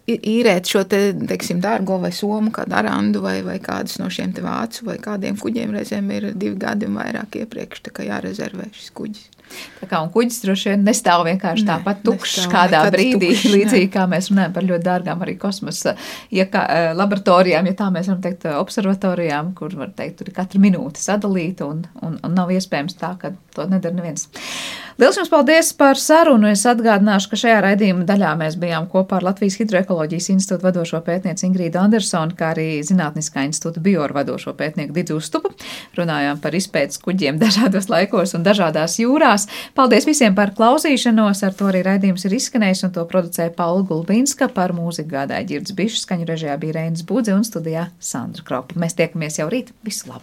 [0.09, 4.45] īrēt šo te, teiksim, dārgo vai somu, kādu arandu vai, vai kādus no šiem te
[4.45, 8.93] vācu vai kādiem kuģiem reizēm ir divi gadi un vairāk iepriekš, tā kā jārezervē šis
[8.97, 9.42] kuģis.
[9.81, 14.07] Tā kā kuģis droši vien nestāv vienkārši Nē, tāpat tukšs kādā brīdī, tukšs, līdzīgi kā
[14.11, 15.97] mēs runājam par ļoti dārgām arī kosmosa
[16.31, 20.39] iekā, eh, laboratorijām, ja tā mēs varam teikt, eh, observatorijām, kur var teikt, tur ir
[20.39, 24.29] katra minūte sadalīta un, un, un nav iespējams tā, ka to nedara neviens.
[25.01, 26.51] Liels jums paldies par sarunu.
[26.53, 31.47] Es atgādināšu, ka šajā raidījuma daļā mēs bijām kopā ar Latvijas Hidroekoloģijas institūta vadošo pētnieci
[31.49, 35.51] Ingrīdu Andersonu, kā arī Zinātniskā institūta bioru vadošo pētnieku Didu Ustupu.
[35.97, 39.42] Runājām par izpētes kuģiem dažādos laikos un dažādās jūrās.
[39.79, 41.45] Paldies visiem par klausīšanos.
[41.47, 44.51] Ar to arī raidījums ir izskanējis un to producēja Paula Gulbinska.
[44.53, 48.79] Par mūziku gādāja Girds Bišs, skaņu režijā bija Reinas Budze un studijā Sandra Kropa.
[48.79, 49.75] Mēs tiekamies jau rīt.
[49.87, 50.21] Visu labu!